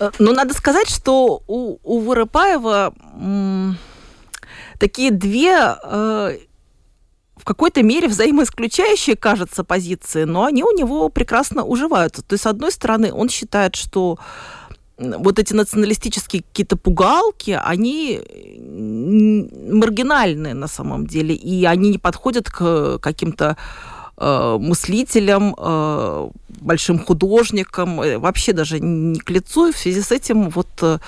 Э, 0.00 0.10
ну, 0.18 0.32
надо 0.32 0.54
сказать, 0.54 0.88
что 0.88 1.42
у, 1.46 1.78
у 1.82 1.98
Вырыпаева 2.00 2.94
такие 4.78 5.10
две 5.10 5.76
э, 5.82 6.38
в 7.38 7.44
какой-то 7.44 7.82
мере 7.82 8.08
взаимоисключающие, 8.08 9.16
кажется, 9.16 9.64
позиции, 9.64 10.24
но 10.24 10.44
они 10.44 10.64
у 10.64 10.76
него 10.76 11.08
прекрасно 11.08 11.64
уживаются. 11.64 12.22
То 12.22 12.34
есть, 12.34 12.44
с 12.44 12.46
одной 12.46 12.72
стороны, 12.72 13.12
он 13.12 13.28
считает, 13.28 13.76
что 13.76 14.18
вот 14.98 15.38
эти 15.38 15.54
националистические 15.54 16.42
какие-то 16.42 16.76
пугалки, 16.76 17.58
они 17.64 18.20
маргинальные 18.60 20.54
на 20.54 20.66
самом 20.66 21.06
деле, 21.06 21.34
и 21.34 21.64
они 21.64 21.90
не 21.90 21.98
подходят 21.98 22.50
к 22.50 22.98
каким-то 22.98 23.56
э, 24.16 24.56
мыслителям, 24.60 25.54
э, 25.56 26.30
большим 26.60 26.98
художникам, 26.98 28.00
э, 28.00 28.18
вообще 28.18 28.52
даже 28.52 28.80
не 28.80 29.20
к 29.20 29.30
лицу. 29.30 29.68
И 29.68 29.72
в 29.72 29.78
связи 29.78 30.00
с 30.00 30.10
этим 30.10 30.50
вот 30.50 30.68
э, 30.82 30.98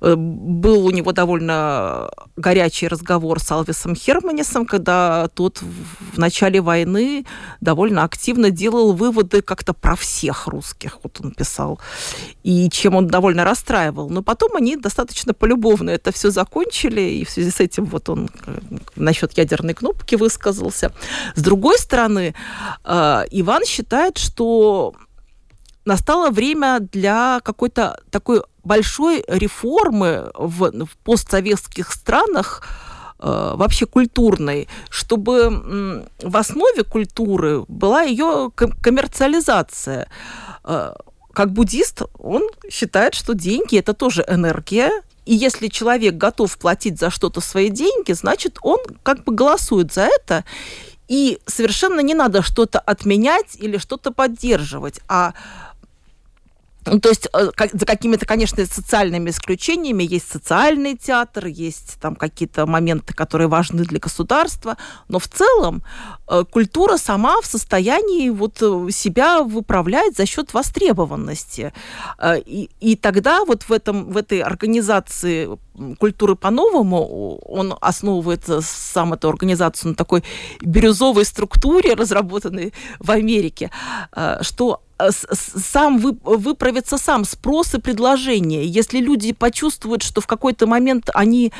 был 0.00 0.86
у 0.86 0.90
него 0.90 1.12
довольно 1.12 2.10
горячий 2.36 2.88
разговор 2.88 3.40
с 3.40 3.50
Алвисом 3.50 3.94
Херманисом, 3.94 4.66
когда 4.66 5.28
тот 5.28 5.60
в 5.60 6.18
начале 6.18 6.60
войны 6.60 7.26
довольно 7.60 8.04
активно 8.04 8.50
делал 8.50 8.92
выводы 8.92 9.42
как-то 9.42 9.74
про 9.74 9.96
всех 9.96 10.46
русских, 10.46 10.98
вот 11.02 11.20
он 11.20 11.32
писал, 11.32 11.80
и 12.42 12.70
чем 12.70 12.96
он 12.96 13.08
довольно 13.08 13.44
расстраивал. 13.44 14.08
Но 14.08 14.22
потом 14.22 14.56
они 14.56 14.76
достаточно 14.76 15.34
полюбовно 15.34 15.90
это 15.90 16.12
все 16.12 16.30
закончили, 16.30 17.00
и 17.00 17.24
в 17.24 17.30
связи 17.30 17.50
с 17.50 17.60
этим 17.60 17.84
вот 17.84 18.08
он 18.08 18.30
э, 18.46 18.58
насчет 18.96 19.36
ядерной 19.36 19.74
кнопки 19.74 20.14
высказался. 20.14 20.92
С 21.34 21.42
другой 21.42 21.78
стороны, 21.78 22.34
э, 22.84 23.24
Иван 23.30 23.64
считает, 23.66 24.18
что 24.18 24.94
настало 25.84 26.30
время 26.30 26.78
для 26.80 27.40
какой-то 27.42 28.00
такой 28.10 28.42
большой 28.64 29.24
реформы 29.26 30.30
в, 30.34 30.70
в 30.86 30.96
постсоветских 31.04 31.92
странах 31.92 32.66
э, 33.18 33.52
вообще 33.56 33.86
культурной, 33.86 34.68
чтобы 34.88 36.06
в 36.22 36.36
основе 36.36 36.84
культуры 36.84 37.64
была 37.68 38.02
ее 38.02 38.50
коммерциализация. 38.56 40.08
Э, 40.64 40.94
как 41.32 41.52
буддист, 41.52 42.02
он 42.18 42.42
считает, 42.70 43.14
что 43.14 43.34
деньги 43.34 43.78
это 43.78 43.94
тоже 43.94 44.24
энергия, 44.28 44.90
и 45.26 45.34
если 45.34 45.68
человек 45.68 46.14
готов 46.16 46.58
платить 46.58 46.98
за 46.98 47.10
что-то 47.10 47.40
свои 47.40 47.70
деньги, 47.70 48.12
значит, 48.12 48.58
он 48.62 48.80
как 49.02 49.24
бы 49.24 49.32
голосует 49.32 49.92
за 49.92 50.02
это. 50.02 50.44
И 51.08 51.38
совершенно 51.46 52.00
не 52.00 52.14
надо 52.14 52.42
что-то 52.42 52.78
отменять 52.78 53.56
или 53.56 53.78
что-то 53.78 54.12
поддерживать, 54.12 55.00
а 55.08 55.34
ну, 56.86 56.98
то 56.98 57.08
есть 57.10 57.28
э, 57.32 57.50
за 57.72 57.86
какими-то, 57.86 58.26
конечно, 58.26 58.64
социальными 58.64 59.30
исключениями 59.30 60.02
есть 60.02 60.30
социальный 60.30 60.96
театр, 60.96 61.46
есть 61.46 61.98
там 62.00 62.16
какие-то 62.16 62.66
моменты, 62.66 63.12
которые 63.14 63.48
важны 63.48 63.84
для 63.84 63.98
государства, 63.98 64.76
но 65.08 65.18
в 65.18 65.28
целом 65.28 65.82
э, 66.28 66.44
культура 66.50 66.96
сама 66.96 67.40
в 67.42 67.46
состоянии 67.46 68.30
вот 68.30 68.62
э, 68.62 68.88
себя 68.90 69.42
выправлять 69.42 70.16
за 70.16 70.26
счет 70.26 70.54
востребованности. 70.54 71.72
И, 72.46 72.70
и 72.80 72.96
тогда 72.96 73.44
вот 73.44 73.62
в, 73.64 73.72
этом, 73.72 74.10
в 74.10 74.16
этой 74.16 74.40
организации 74.40 75.48
культуры 75.98 76.36
по-новому, 76.36 77.38
он 77.38 77.74
основывается 77.80 78.60
сам 78.62 79.12
эту 79.12 79.28
организацию 79.28 79.90
на 79.90 79.94
такой 79.94 80.22
бирюзовой 80.60 81.24
структуре, 81.24 81.94
разработанной 81.94 82.72
в 82.98 83.10
Америке, 83.10 83.70
что 84.42 84.82
сам 85.10 85.98
вы, 85.98 86.16
выправится 86.22 86.98
сам 86.98 87.24
спрос 87.24 87.74
и 87.74 87.80
предложение. 87.80 88.66
Если 88.66 88.98
люди 89.00 89.32
почувствуют, 89.32 90.02
что 90.02 90.20
в 90.20 90.26
какой-то 90.26 90.66
момент 90.66 91.10
они 91.14 91.52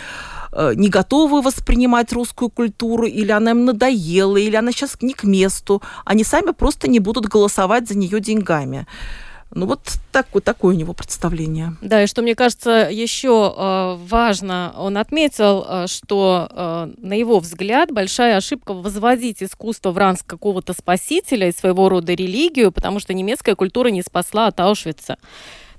э, 0.52 0.72
не 0.74 0.88
готовы 0.88 1.42
воспринимать 1.42 2.12
русскую 2.12 2.50
культуру, 2.50 3.06
или 3.06 3.32
она 3.32 3.52
им 3.52 3.64
надоела, 3.64 4.36
или 4.36 4.56
она 4.56 4.72
сейчас 4.72 4.96
не 5.02 5.12
к 5.12 5.24
месту, 5.24 5.82
они 6.04 6.24
сами 6.24 6.52
просто 6.52 6.88
не 6.88 7.00
будут 7.00 7.26
голосовать 7.26 7.88
за 7.88 7.96
нее 7.96 8.20
деньгами. 8.20 8.86
Ну 9.52 9.66
вот 9.66 9.80
такое, 10.12 10.40
такое 10.40 10.74
у 10.74 10.78
него 10.78 10.92
представление. 10.92 11.74
Да, 11.82 12.02
и 12.02 12.06
что 12.06 12.22
мне 12.22 12.36
кажется 12.36 12.88
еще 12.90 13.52
э, 13.56 13.96
важно, 14.06 14.72
он 14.76 14.96
отметил, 14.96 15.66
э, 15.68 15.86
что 15.88 16.48
э, 16.50 16.92
на 16.98 17.14
его 17.14 17.40
взгляд 17.40 17.90
большая 17.90 18.36
ошибка 18.36 18.72
возводить 18.72 19.42
искусство 19.42 19.90
в 19.90 19.98
ранг 19.98 20.10
какого-то 20.24 20.72
спасителя 20.72 21.48
и 21.48 21.52
своего 21.52 21.88
рода 21.88 22.14
религию, 22.14 22.72
потому 22.72 23.00
что 23.00 23.12
немецкая 23.12 23.54
культура 23.54 23.88
не 23.88 24.02
спасла 24.02 24.46
от 24.46 24.60
Аушвица. 24.60 25.18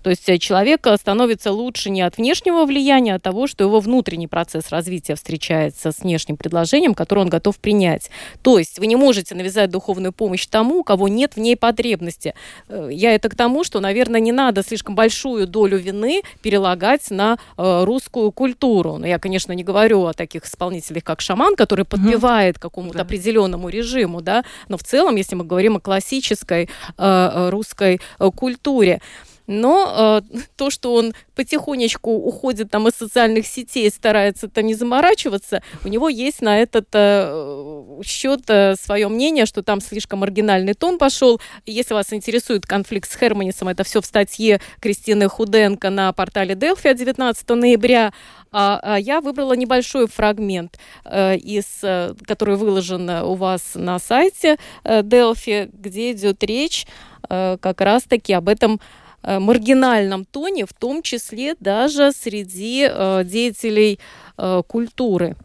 То 0.03 0.09
есть 0.09 0.27
э, 0.29 0.37
человек 0.37 0.87
становится 0.99 1.51
лучше 1.51 1.89
не 1.89 2.01
от 2.01 2.17
внешнего 2.17 2.65
влияния, 2.65 3.13
а 3.13 3.15
от 3.15 3.23
того, 3.23 3.47
что 3.47 3.63
его 3.63 3.79
внутренний 3.79 4.27
процесс 4.27 4.69
развития 4.69 5.15
встречается 5.15 5.91
с 5.91 5.99
внешним 5.99 6.37
предложением, 6.37 6.93
которое 6.93 7.21
он 7.21 7.29
готов 7.29 7.57
принять. 7.59 8.09
То 8.41 8.57
есть 8.59 8.79
вы 8.79 8.87
не 8.87 8.95
можете 8.95 9.35
навязать 9.35 9.69
духовную 9.69 10.11
помощь 10.11 10.45
тому, 10.47 10.79
у 10.79 10.83
кого 10.83 11.07
нет 11.07 11.35
в 11.35 11.39
ней 11.39 11.55
потребности. 11.55 12.33
Э, 12.67 12.89
я 12.91 13.13
это 13.13 13.29
к 13.29 13.35
тому, 13.35 13.63
что, 13.63 13.79
наверное, 13.79 14.19
не 14.19 14.31
надо 14.31 14.63
слишком 14.63 14.95
большую 14.95 15.47
долю 15.47 15.77
вины 15.77 16.21
перелагать 16.41 17.11
на 17.11 17.37
э, 17.57 17.83
русскую 17.83 18.31
культуру. 18.31 18.97
Но 18.97 19.07
я, 19.07 19.19
конечно, 19.19 19.51
не 19.53 19.63
говорю 19.63 20.05
о 20.05 20.13
таких 20.13 20.45
исполнителях, 20.45 21.03
как 21.03 21.21
шаман, 21.21 21.55
который 21.55 21.85
подпевает 21.85 22.57
какому-то 22.59 22.97
да. 22.97 23.03
определенному 23.03 23.69
режиму, 23.69 24.21
да, 24.21 24.43
но 24.67 24.77
в 24.77 24.83
целом, 24.83 25.15
если 25.15 25.35
мы 25.35 25.43
говорим 25.43 25.77
о 25.77 25.79
классической 25.79 26.69
э, 26.97 27.49
русской 27.49 28.01
культуре, 28.35 29.01
но 29.47 30.21
э, 30.33 30.37
то, 30.55 30.69
что 30.69 30.93
он 30.93 31.13
потихонечку 31.35 32.11
уходит 32.11 32.71
там 32.71 32.87
из 32.87 32.93
социальных 32.93 33.47
сетей, 33.47 33.89
старается 33.89 34.47
там 34.47 34.65
не 34.65 34.75
заморачиваться, 34.75 35.63
у 35.83 35.87
него 35.87 36.09
есть 36.09 36.41
на 36.41 36.59
этот 36.59 36.87
э, 36.93 38.01
счет 38.05 38.41
э, 38.47 38.75
свое 38.75 39.07
мнение, 39.07 39.45
что 39.45 39.63
там 39.63 39.81
слишком 39.81 40.19
маргинальный 40.19 40.73
тон 40.73 40.97
пошел. 40.97 41.41
Если 41.65 41.93
вас 41.93 42.13
интересует 42.13 42.65
конфликт 42.65 43.11
с 43.11 43.17
Херманисом, 43.17 43.69
это 43.69 43.83
все 43.83 44.01
в 44.01 44.05
статье 44.05 44.61
Кристины 44.79 45.27
Худенко 45.27 45.89
на 45.89 46.13
портале 46.13 46.55
Delphi 46.55 46.89
от 46.89 46.97
19 46.97 47.49
ноября. 47.49 48.13
А, 48.53 48.79
а 48.83 48.99
я 48.99 49.21
выбрала 49.21 49.53
небольшой 49.53 50.07
фрагмент, 50.07 50.77
э, 51.05 51.37
из, 51.37 51.79
э, 51.83 52.13
который 52.27 52.57
выложен 52.57 53.09
у 53.09 53.35
вас 53.35 53.71
на 53.75 53.97
сайте 53.97 54.57
э, 54.83 55.01
Delphi, 55.01 55.69
где 55.73 56.11
идет 56.11 56.43
речь 56.43 56.85
э, 57.29 57.57
как 57.61 57.81
раз-таки 57.81 58.33
об 58.33 58.49
этом 58.49 58.79
Э, 58.79 59.00
маргинальном 59.23 60.25
тоне, 60.25 60.65
в 60.65 60.73
том 60.73 61.01
числе 61.01 61.55
даже 61.59 62.11
среди 62.11 62.87
э, 62.89 63.23
деятелей 63.23 63.99
э, 64.37 64.61
культуры. 64.67 65.35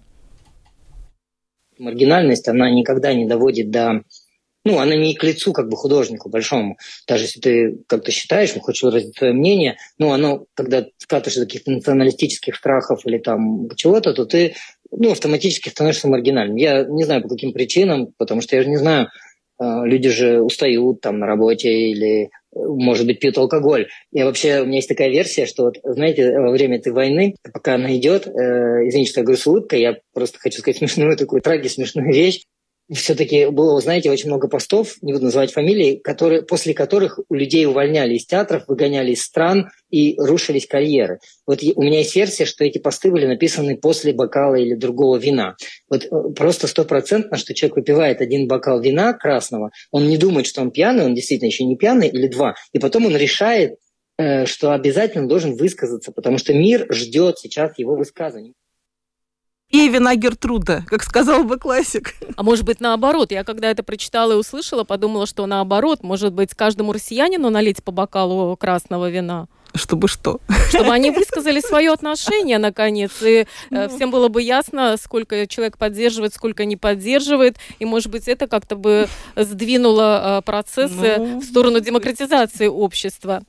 Маргинальность, 1.78 2.48
она 2.48 2.70
никогда 2.70 3.12
не 3.12 3.26
доводит 3.26 3.70
до 3.70 4.02
ну, 4.66 4.80
она 4.80 4.96
не 4.96 5.14
к 5.14 5.22
лицу 5.22 5.52
как 5.52 5.68
бы 5.68 5.76
художнику 5.76 6.28
большому. 6.28 6.76
Даже 7.06 7.22
если 7.22 7.40
ты 7.40 7.78
как-то 7.86 8.10
считаешь, 8.10 8.52
хочешь 8.60 8.82
выразить 8.82 9.16
свое 9.16 9.32
мнение, 9.32 9.76
ну, 9.96 10.10
оно, 10.10 10.46
когда 10.54 10.84
скатываешься 10.98 11.42
до 11.42 11.46
каких-то 11.46 11.70
националистических 11.70 12.56
страхов 12.56 13.06
или 13.06 13.18
там 13.18 13.68
чего-то, 13.76 14.12
то 14.12 14.24
ты, 14.24 14.56
ну, 14.90 15.12
автоматически 15.12 15.68
становишься 15.68 16.08
маргинальным. 16.08 16.56
Я 16.56 16.82
не 16.82 17.04
знаю, 17.04 17.22
по 17.22 17.28
каким 17.28 17.52
причинам, 17.52 18.08
потому 18.18 18.40
что 18.40 18.56
я 18.56 18.64
же 18.64 18.68
не 18.68 18.76
знаю, 18.76 19.06
люди 19.60 20.08
же 20.10 20.42
устают 20.42 21.00
там 21.00 21.20
на 21.20 21.26
работе 21.26 21.70
или 21.70 22.30
может 22.56 23.06
быть, 23.06 23.20
пьют 23.20 23.36
алкоголь. 23.38 23.88
И 24.12 24.22
вообще 24.22 24.60
у 24.60 24.64
меня 24.66 24.76
есть 24.76 24.88
такая 24.88 25.10
версия, 25.10 25.46
что 25.46 25.64
вот, 25.64 25.78
знаете, 25.84 26.38
во 26.38 26.50
время 26.50 26.78
этой 26.78 26.92
войны, 26.92 27.36
пока 27.52 27.74
она 27.74 27.94
идет, 27.96 28.26
э, 28.26 28.30
извините, 28.88 29.10
что 29.10 29.20
я 29.20 29.24
говорю 29.24 29.40
с 29.40 29.46
улыбкой, 29.46 29.80
я 29.80 29.98
просто 30.14 30.38
хочу 30.38 30.60
сказать 30.60 30.78
смешную 30.78 31.16
такую 31.16 31.42
траги, 31.42 31.68
смешную 31.68 32.12
вещь 32.12 32.44
все-таки 32.92 33.46
было, 33.46 33.80
знаете, 33.80 34.10
очень 34.10 34.28
много 34.28 34.48
постов, 34.48 34.96
не 35.02 35.12
буду 35.12 35.24
называть 35.24 35.52
фамилии, 35.52 35.96
которые, 35.96 36.42
после 36.42 36.72
которых 36.72 37.18
у 37.28 37.34
людей 37.34 37.66
увольняли 37.66 38.14
из 38.14 38.26
театров, 38.26 38.64
выгоняли 38.68 39.12
из 39.12 39.22
стран 39.22 39.70
и 39.90 40.14
рушились 40.18 40.66
карьеры. 40.66 41.18
Вот 41.46 41.60
у 41.62 41.82
меня 41.82 41.98
есть 41.98 42.14
версия, 42.14 42.44
что 42.44 42.64
эти 42.64 42.78
посты 42.78 43.10
были 43.10 43.26
написаны 43.26 43.76
после 43.76 44.12
бокала 44.12 44.54
или 44.54 44.74
другого 44.74 45.16
вина. 45.16 45.56
Вот 45.88 46.04
э, 46.04 46.08
просто 46.34 46.68
стопроцентно, 46.68 47.36
что 47.36 47.54
человек 47.54 47.76
выпивает 47.76 48.20
один 48.20 48.46
бокал 48.46 48.80
вина 48.80 49.12
красного, 49.14 49.70
он 49.90 50.06
не 50.06 50.16
думает, 50.16 50.46
что 50.46 50.60
он 50.60 50.70
пьяный, 50.70 51.04
он 51.04 51.14
действительно 51.14 51.48
еще 51.48 51.64
не 51.64 51.76
пьяный, 51.76 52.08
или 52.08 52.28
два, 52.28 52.54
и 52.72 52.78
потом 52.78 53.06
он 53.06 53.16
решает, 53.16 53.78
э, 54.18 54.46
что 54.46 54.72
обязательно 54.72 55.28
должен 55.28 55.56
высказаться, 55.56 56.12
потому 56.12 56.38
что 56.38 56.54
мир 56.54 56.86
ждет 56.90 57.38
сейчас 57.38 57.78
его 57.78 57.96
высказываний. 57.96 58.54
Пей 59.70 59.88
вина 59.88 60.16
Гертруда, 60.16 60.84
как 60.86 61.02
сказал 61.02 61.44
бы 61.44 61.58
классик. 61.58 62.14
А 62.36 62.42
может 62.42 62.64
быть, 62.64 62.80
наоборот. 62.80 63.30
Я 63.30 63.44
когда 63.44 63.70
это 63.70 63.82
прочитала 63.82 64.32
и 64.32 64.36
услышала, 64.36 64.84
подумала, 64.84 65.26
что 65.26 65.44
наоборот. 65.46 66.02
Может 66.02 66.32
быть, 66.32 66.54
каждому 66.54 66.92
россиянину 66.92 67.50
налить 67.50 67.84
по 67.84 67.92
бокалу 67.92 68.56
красного 68.56 69.10
вина. 69.10 69.48
Чтобы 69.74 70.08
что? 70.08 70.40
Чтобы 70.68 70.92
они 70.92 71.10
высказали 71.16 71.60
свое 71.60 71.92
отношение, 71.92 72.58
наконец, 72.58 73.22
и 73.22 73.40
э, 73.40 73.46
ну. 73.70 73.88
всем 73.88 74.10
было 74.10 74.28
бы 74.28 74.42
ясно, 74.42 74.96
сколько 75.02 75.46
человек 75.46 75.78
поддерживает, 75.78 76.34
сколько 76.34 76.64
не 76.64 76.76
поддерживает, 76.76 77.56
и, 77.78 77.84
может 77.84 78.10
быть, 78.10 78.28
это 78.28 78.46
как-то 78.46 78.76
бы 78.76 79.08
сдвинуло 79.36 80.38
э, 80.38 80.42
процессы 80.42 81.16
ну... 81.18 81.40
в 81.40 81.44
сторону 81.44 81.80
демократизации 81.80 82.66
общества. 82.66 83.42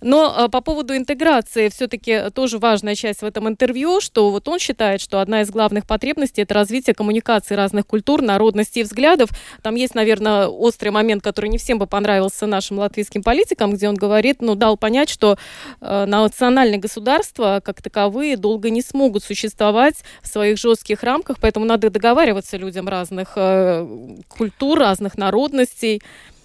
Но 0.00 0.34
э, 0.36 0.48
по 0.48 0.60
поводу 0.60 0.96
интеграции 0.96 1.68
все-таки 1.68 2.30
тоже 2.34 2.58
важная 2.58 2.94
часть 2.94 3.22
в 3.22 3.24
этом 3.24 3.48
интервью, 3.48 4.00
что 4.00 4.30
вот 4.30 4.48
он 4.48 4.58
считает, 4.58 5.00
что 5.00 5.20
одна 5.20 5.42
из 5.42 5.50
главных 5.50 5.86
потребностей 5.86 6.42
это 6.42 6.54
развитие 6.54 6.94
коммуникации 6.94 7.54
разных 7.54 7.86
культур, 7.86 8.22
народностей 8.22 8.80
и 8.80 8.84
взглядов. 8.84 9.30
Там 9.62 9.74
есть, 9.74 9.94
наверное, 9.94 10.46
острый 10.46 10.90
момент, 10.90 11.22
который 11.22 11.50
не 11.50 11.58
всем 11.58 11.78
бы 11.78 11.86
понравился 11.86 12.46
нашим 12.46 12.78
латвийским 12.78 13.22
политикам, 13.22 13.72
где 13.72 13.88
он 13.88 13.94
говорит, 13.94 14.40
ну, 14.40 14.54
дал 14.54 14.76
понять, 14.76 15.08
что 15.08 15.38
национальные 15.80 16.78
государства 16.78 17.60
как 17.64 17.82
таковые 17.82 18.36
долго 18.36 18.70
не 18.70 18.82
смогут 18.82 19.24
существовать 19.24 19.96
в 20.22 20.28
своих 20.28 20.58
жестких 20.58 21.02
рамках, 21.02 21.38
поэтому 21.40 21.66
надо 21.66 21.90
договариваться 21.90 22.56
людям 22.56 22.88
разных 22.88 23.32
э, 23.36 23.86
культур, 24.28 24.78
разных 24.78 25.18
народностей. 25.18 26.02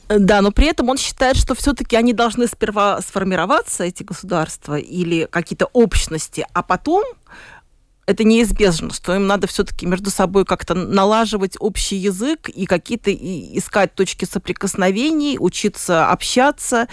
Да, 0.07 0.41
но 0.41 0.51
при 0.51 0.68
этом 0.68 0.89
он 0.89 0.97
считает, 0.97 1.38
что 1.38 1.55
все-таки 1.55 1.95
они 1.95 2.14
должны 2.14 2.47
сперва 2.47 3.01
сформироваться, 3.01 3.86
эти 3.86 4.03
государства 4.03 4.78
или 4.78 5.26
какие-то 5.30 5.70
общности, 5.72 6.45
а 6.53 6.64
потом 6.64 7.03
это 8.06 8.24
неизбежно, 8.24 8.93
что 8.93 9.16
им 9.16 9.28
надо 9.28 9.47
все-таки 9.47 9.86
между 9.86 10.10
собой 10.10 10.45
как-то 10.45 10.74
налаживать 10.74 11.56
общий 11.60 11.95
язык 11.95 12.49
и 12.49 12.66
какие-то 12.66 13.12
искать 13.14 13.93
точки 13.93 14.26
соприкосновений, 14.26 15.38
учиться 15.39 16.10
общаться. 16.10 16.88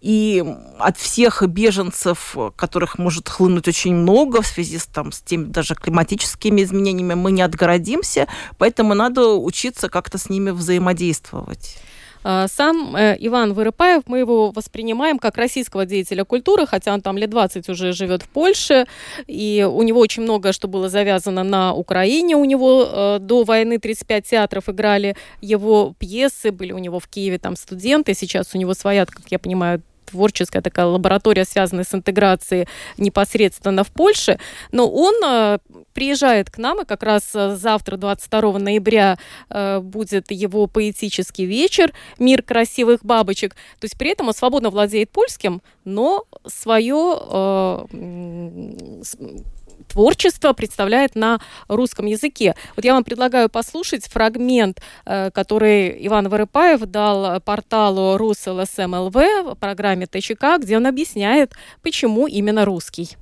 И 0.00 0.44
от 0.78 0.96
всех 0.98 1.42
беженцев, 1.48 2.36
которых 2.56 2.98
может 2.98 3.28
хлынуть 3.28 3.68
очень 3.68 3.94
много 3.94 4.42
в 4.42 4.46
связи 4.46 4.78
с, 4.78 4.86
там, 4.86 5.12
с 5.12 5.20
теми 5.20 5.44
даже 5.44 5.74
климатическими 5.74 6.62
изменениями, 6.62 7.14
мы 7.14 7.32
не 7.32 7.42
отгородимся, 7.42 8.28
поэтому 8.58 8.94
надо 8.94 9.34
учиться 9.34 9.88
как-то 9.88 10.18
с 10.18 10.28
ними 10.28 10.50
взаимодействовать. 10.50 11.76
А, 12.24 12.46
сам 12.48 12.94
э, 12.94 13.16
Иван 13.18 13.52
Вырыпаев, 13.52 14.04
мы 14.06 14.20
его 14.20 14.50
воспринимаем 14.50 15.18
как 15.18 15.36
российского 15.36 15.86
деятеля 15.86 16.24
культуры, 16.24 16.66
хотя 16.66 16.94
он 16.94 17.00
там 17.00 17.18
лет 17.18 17.30
20 17.30 17.68
уже 17.68 17.92
живет 17.92 18.22
в 18.22 18.28
Польше, 18.28 18.86
и 19.26 19.68
у 19.68 19.82
него 19.82 20.00
очень 20.00 20.22
много 20.22 20.52
что 20.52 20.68
было 20.68 20.88
завязано 20.88 21.42
на 21.42 21.74
Украине. 21.74 22.36
У 22.36 22.44
него 22.44 22.86
э, 22.86 23.18
до 23.20 23.44
войны 23.44 23.78
35 23.78 24.26
театров 24.26 24.68
играли 24.68 25.16
его 25.40 25.94
пьесы, 25.98 26.52
были 26.52 26.72
у 26.72 26.78
него 26.78 27.00
в 27.00 27.08
Киеве 27.08 27.38
там 27.38 27.56
студенты, 27.56 28.14
сейчас 28.14 28.54
у 28.54 28.58
него 28.58 28.74
своя, 28.74 29.06
как 29.06 29.24
я 29.30 29.38
понимаю, 29.38 29.82
творческая 30.12 30.62
такая 30.62 30.86
лаборатория, 30.86 31.44
связанная 31.44 31.84
с 31.84 31.94
интеграцией 31.94 32.68
непосредственно 32.98 33.82
в 33.82 33.90
Польше. 33.90 34.38
Но 34.70 34.88
он 34.88 35.14
э, 35.24 35.58
приезжает 35.94 36.50
к 36.50 36.58
нам, 36.58 36.82
и 36.82 36.84
как 36.84 37.02
раз 37.02 37.30
э, 37.34 37.56
завтра, 37.56 37.96
22 37.96 38.58
ноября, 38.58 39.18
э, 39.50 39.80
будет 39.80 40.30
его 40.30 40.66
поэтический 40.66 41.46
вечер 41.46 41.92
«Мир 42.18 42.42
красивых 42.42 43.04
бабочек». 43.04 43.54
То 43.80 43.84
есть 43.84 43.98
при 43.98 44.10
этом 44.10 44.28
он 44.28 44.34
свободно 44.34 44.70
владеет 44.70 45.10
польским, 45.10 45.62
но 45.84 46.24
свое 46.46 47.88
творчество 49.82 50.52
представляет 50.52 51.14
на 51.14 51.40
русском 51.68 52.06
языке. 52.06 52.54
Вот 52.76 52.84
я 52.84 52.94
вам 52.94 53.04
предлагаю 53.04 53.48
послушать 53.48 54.06
фрагмент, 54.06 54.80
э, 55.06 55.30
который 55.30 56.06
Иван 56.06 56.28
Вырыпаев 56.28 56.80
дал 56.80 57.40
порталу 57.40 58.16
РусЛСМЛВ 58.16 59.14
в 59.14 59.56
программе 59.60 60.06
ТЧК, 60.06 60.58
где 60.58 60.76
он 60.76 60.86
объясняет, 60.86 61.52
почему 61.82 62.26
именно 62.26 62.64
русский. 62.64 63.16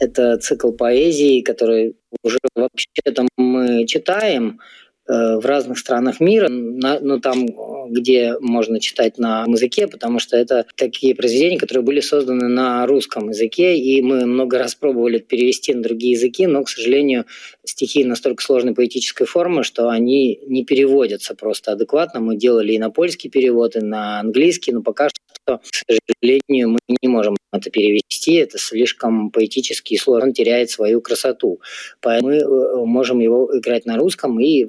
Это 0.00 0.36
цикл 0.38 0.72
поэзии, 0.72 1.40
который 1.40 1.96
уже 2.22 2.38
вообще-то 2.54 3.26
мы 3.36 3.86
читаем, 3.86 4.60
в 5.06 5.40
разных 5.44 5.78
странах 5.78 6.20
мира, 6.20 6.48
ну 6.48 7.20
там, 7.20 7.46
где 7.90 8.36
можно 8.40 8.80
читать 8.80 9.18
на 9.18 9.44
языке, 9.46 9.86
потому 9.86 10.18
что 10.18 10.36
это 10.36 10.64
такие 10.76 11.14
произведения, 11.14 11.58
которые 11.58 11.84
были 11.84 12.00
созданы 12.00 12.48
на 12.48 12.86
русском 12.86 13.28
языке, 13.28 13.76
и 13.76 14.00
мы 14.00 14.24
много 14.24 14.58
раз 14.58 14.74
пробовали 14.74 15.18
перевести 15.18 15.74
на 15.74 15.82
другие 15.82 16.12
языки, 16.12 16.46
но, 16.46 16.62
к 16.64 16.68
сожалению, 16.68 17.26
стихи 17.64 18.04
настолько 18.04 18.42
сложной 18.42 18.74
поэтической 18.74 19.26
формы, 19.26 19.62
что 19.64 19.88
они 19.88 20.40
не 20.46 20.64
переводятся 20.64 21.34
просто 21.34 21.72
адекватно. 21.72 22.20
Мы 22.20 22.36
делали 22.36 22.72
и 22.72 22.78
на 22.78 22.90
польский 22.90 23.30
перевод, 23.30 23.76
и 23.76 23.80
на 23.80 24.20
английский, 24.20 24.72
но 24.72 24.82
пока 24.82 25.08
что, 25.08 25.18
к 25.46 25.60
сожалению, 25.72 26.70
мы 26.70 26.78
не 27.02 27.08
можем 27.08 27.36
это 27.52 27.70
перевести. 27.70 28.34
Это 28.34 28.58
слишком 28.58 29.30
поэтический 29.30 29.96
слой, 29.96 30.22
он 30.22 30.32
теряет 30.32 30.70
свою 30.70 31.00
красоту. 31.00 31.60
Поэтому 32.00 32.30
мы 32.30 32.36
э, 32.36 32.84
можем 32.84 33.20
его 33.20 33.50
играть 33.56 33.86
на 33.86 33.96
русском 33.96 34.40
и 34.40 34.66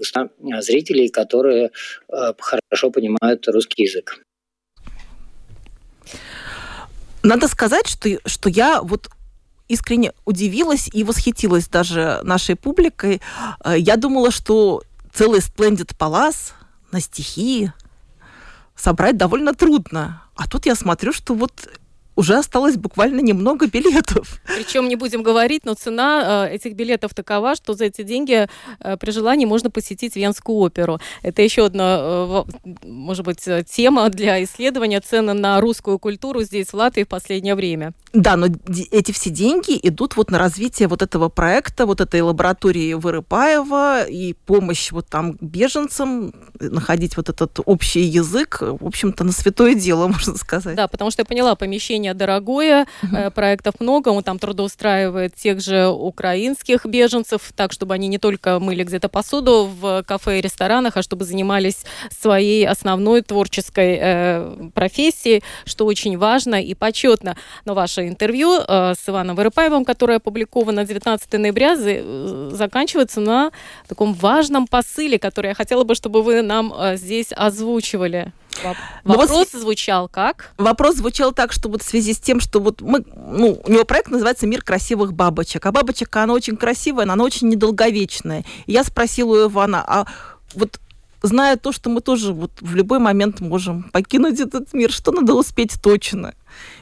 зрителей, 0.59 1.09
которые 1.09 1.71
э, 2.09 2.34
хорошо 2.38 2.91
понимают 2.91 3.47
русский 3.47 3.84
язык. 3.84 4.23
Надо 7.23 7.47
сказать, 7.47 7.88
что, 7.88 8.09
что 8.26 8.49
я 8.49 8.82
вот 8.82 9.09
искренне 9.67 10.13
удивилась 10.26 10.89
и 10.93 11.03
восхитилась 11.03 11.67
даже 11.67 12.19
нашей 12.23 12.55
публикой. 12.55 13.21
Э, 13.63 13.76
я 13.78 13.97
думала, 13.97 14.32
что 14.32 14.84
целый 15.13 15.39
Splendid 15.39 15.97
Palace 15.97 16.51
на 16.91 16.99
стихи 16.99 17.71
собрать 18.76 19.17
довольно 19.17 19.53
трудно. 19.53 20.24
А 20.36 20.47
тут 20.47 20.65
я 20.65 20.75
смотрю, 20.75 21.13
что 21.13 21.33
вот 21.33 21.69
уже 22.16 22.38
осталось 22.38 22.78
буквально 22.78 23.22
немного 23.22 23.68
билетов. 23.68 24.41
Причем 24.45 24.88
не 24.88 24.95
будем 24.95 25.24
говорить, 25.24 25.66
но 25.66 25.74
цена 25.74 26.47
э, 26.49 26.55
этих 26.55 26.74
билетов 26.74 27.13
такова, 27.13 27.55
что 27.55 27.74
за 27.74 27.86
эти 27.86 28.03
деньги 28.03 28.47
э, 28.80 28.97
при 28.97 29.11
желании 29.11 29.45
можно 29.45 29.70
посетить 29.70 30.16
Венскую 30.16 30.57
оперу. 30.57 30.99
Это 31.22 31.41
еще 31.41 31.66
одна, 31.66 31.99
э, 31.99 32.43
может 32.84 33.26
быть, 33.26 33.47
тема 33.68 34.09
для 34.09 34.43
исследования 34.43 35.01
цены 35.01 35.34
на 35.34 35.59
русскую 35.61 35.99
культуру 35.99 36.41
здесь, 36.41 36.68
в 36.68 36.74
Латвии, 36.74 37.03
в 37.03 37.07
последнее 37.07 37.55
время. 37.55 37.93
Да, 38.13 38.38
но 38.38 38.47
эти 38.91 39.11
все 39.11 39.30
деньги 39.30 39.78
идут 39.84 40.16
вот 40.16 40.32
на 40.32 40.39
развитие 40.39 40.88
вот 40.88 41.01
этого 41.01 41.28
проекта, 41.28 41.86
вот 41.86 41.99
этой 41.99 42.22
лаборатории 42.22 42.93
Вырыпаева 42.93 44.05
и 44.05 44.34
помощь 44.34 44.91
вот 44.91 45.07
там 45.07 45.38
беженцам, 45.41 46.34
находить 46.59 47.18
вот 47.18 47.30
этот 47.30 47.59
общий 47.66 48.01
язык, 48.01 48.59
в 48.61 48.86
общем-то, 48.86 49.24
на 49.26 49.32
святое 49.34 49.76
дело, 49.76 50.07
можно 50.07 50.38
сказать. 50.38 50.76
Да, 50.76 50.88
потому 50.88 51.11
что 51.11 51.22
я 51.22 51.26
поняла, 51.26 51.55
помещение 51.55 52.05
дорогое, 52.14 52.86
угу. 53.03 53.32
проектов 53.32 53.76
много, 53.80 54.10
он 54.10 54.24
там 54.24 54.39
трудоустраивает 54.39 55.36
тех 55.36 55.62
же 55.62 55.88
украинских 55.88 56.86
беженцев, 56.86 57.51
так, 57.56 57.72
чтобы 57.72 57.93
они 57.93 58.08
не 58.08 58.18
только 58.18 58.60
мыли 58.60 58.84
где-то 58.84 59.10
посуду 59.10 59.70
в 59.80 60.03
кафе 60.03 60.39
и 60.39 60.41
ресторанах, 60.41 60.97
а 60.97 61.01
чтобы 61.01 61.26
занимались 61.26 61.86
своей 62.10 62.68
основной 62.68 63.22
творческой 63.22 63.97
э, 64.01 64.70
профессией, 64.74 65.43
что 65.66 65.86
очень 65.86 66.18
важно 66.18 66.62
и 66.62 66.74
почетно. 66.74 67.38
Но 67.66 67.74
ваше 67.74 68.08
интервью 68.08 68.60
э, 68.60 68.93
с 68.95 69.10
Иваном 69.10 69.36
Вырыпаевым, 69.36 69.86
которое 69.86 70.18
опубликовано 70.18 70.86
19 70.86 71.34
ноября, 71.34 71.76
э, 71.78 72.49
заканчивается 72.53 73.22
на 73.22 73.51
таком 73.88 74.14
важном 74.14 74.68
посыле, 74.68 75.20
который 75.20 75.47
я 75.47 75.53
хотела 75.53 75.84
бы, 75.84 75.95
чтобы 75.95 76.22
вы 76.24 76.41
нам 76.41 76.74
э, 76.74 76.97
здесь 76.97 77.32
озвучивали. 77.36 78.32
Вопрос 79.03 79.30
вот, 79.30 79.49
звучал 79.49 80.08
как? 80.08 80.53
Вопрос 80.58 80.95
звучал 80.95 81.32
так, 81.32 81.51
что 81.51 81.70
вот 81.70 81.82
в 81.82 81.86
связи 81.88 82.14
с 82.14 82.20
тем, 82.20 82.39
что 82.39 82.60
вот 82.60 82.82
мы, 82.82 83.03
ну, 83.16 83.62
у 83.64 83.72
него 83.72 83.84
проект 83.84 84.10
называется 84.10 84.47
«Мир 84.47 84.62
красивых 84.62 85.14
бабочек», 85.14 85.66
а 85.66 85.72
бабочка, 85.72 86.24
она 86.24 86.34
очень 86.34 86.58
красивая, 86.58 87.06
но 87.06 87.14
она 87.14 87.24
очень 87.24 87.49
недолговечная. 87.49 88.45
И 88.66 88.72
я 88.72 88.84
спросила 88.84 89.45
у 89.45 89.49
Ивана, 89.49 89.84
а 89.86 90.06
вот 90.53 90.80
зная 91.22 91.58
то, 91.58 91.72
что 91.72 91.89
мы 91.89 92.01
тоже 92.01 92.34
вот 92.34 92.51
в 92.62 92.76
любой 92.76 92.99
момент 92.99 93.41
можем 93.41 93.84
покинуть 93.84 94.39
этот 94.39 94.74
мир, 94.74 94.91
что 94.91 95.12
надо 95.12 95.34
успеть 95.34 95.82
точно? 95.82 96.34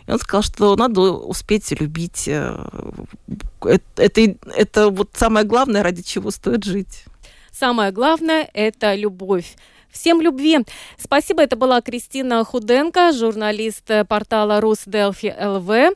И 0.08 0.12
он 0.12 0.20
сказал, 0.20 0.44
что 0.44 0.76
надо 0.76 1.02
успеть 1.02 1.72
любить. 1.80 2.28
Это, 2.28 3.82
это, 3.96 4.36
это 4.56 4.90
вот 4.90 5.12
самое 5.14 5.46
главное, 5.46 5.84
ради 5.84 6.04
чего 6.04 6.32
стоит 6.32 6.64
жить. 6.64 7.06
Самое 7.52 7.92
главное– 7.92 8.50
это 8.54 8.96
любовь. 8.96 9.56
Всем 9.94 10.20
любви. 10.20 10.60
Спасибо. 10.98 11.44
Это 11.44 11.56
была 11.56 11.80
Кристина 11.82 12.44
Худенко, 12.44 13.14
журналист 13.14 13.90
портала 14.10 14.60
Русделфи 14.60 15.34
ЛВ. 15.40 15.96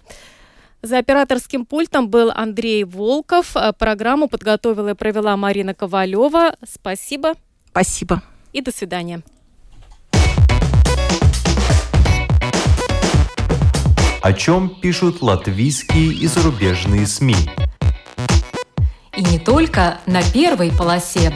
За 0.84 1.00
операторским 1.00 1.66
пультом 1.66 2.08
был 2.08 2.32
Андрей 2.34 2.84
Волков. 2.84 3.56
Программу 3.80 4.30
подготовила 4.30 4.90
и 4.90 4.94
провела 4.94 5.36
Марина 5.36 5.74
Ковалева. 5.74 6.56
Спасибо. 6.64 7.34
Спасибо. 7.72 8.22
И 8.54 8.62
до 8.62 8.72
свидания. 8.72 9.24
О 14.22 14.34
чем 14.34 14.80
пишут 14.80 15.22
латвийские 15.22 16.14
и 16.14 16.28
зарубежные 16.28 17.08
СМИ. 17.08 17.36
И 19.16 19.24
не 19.24 19.40
только 19.40 20.00
на 20.06 20.22
первой 20.32 20.72
полосе. 20.72 21.36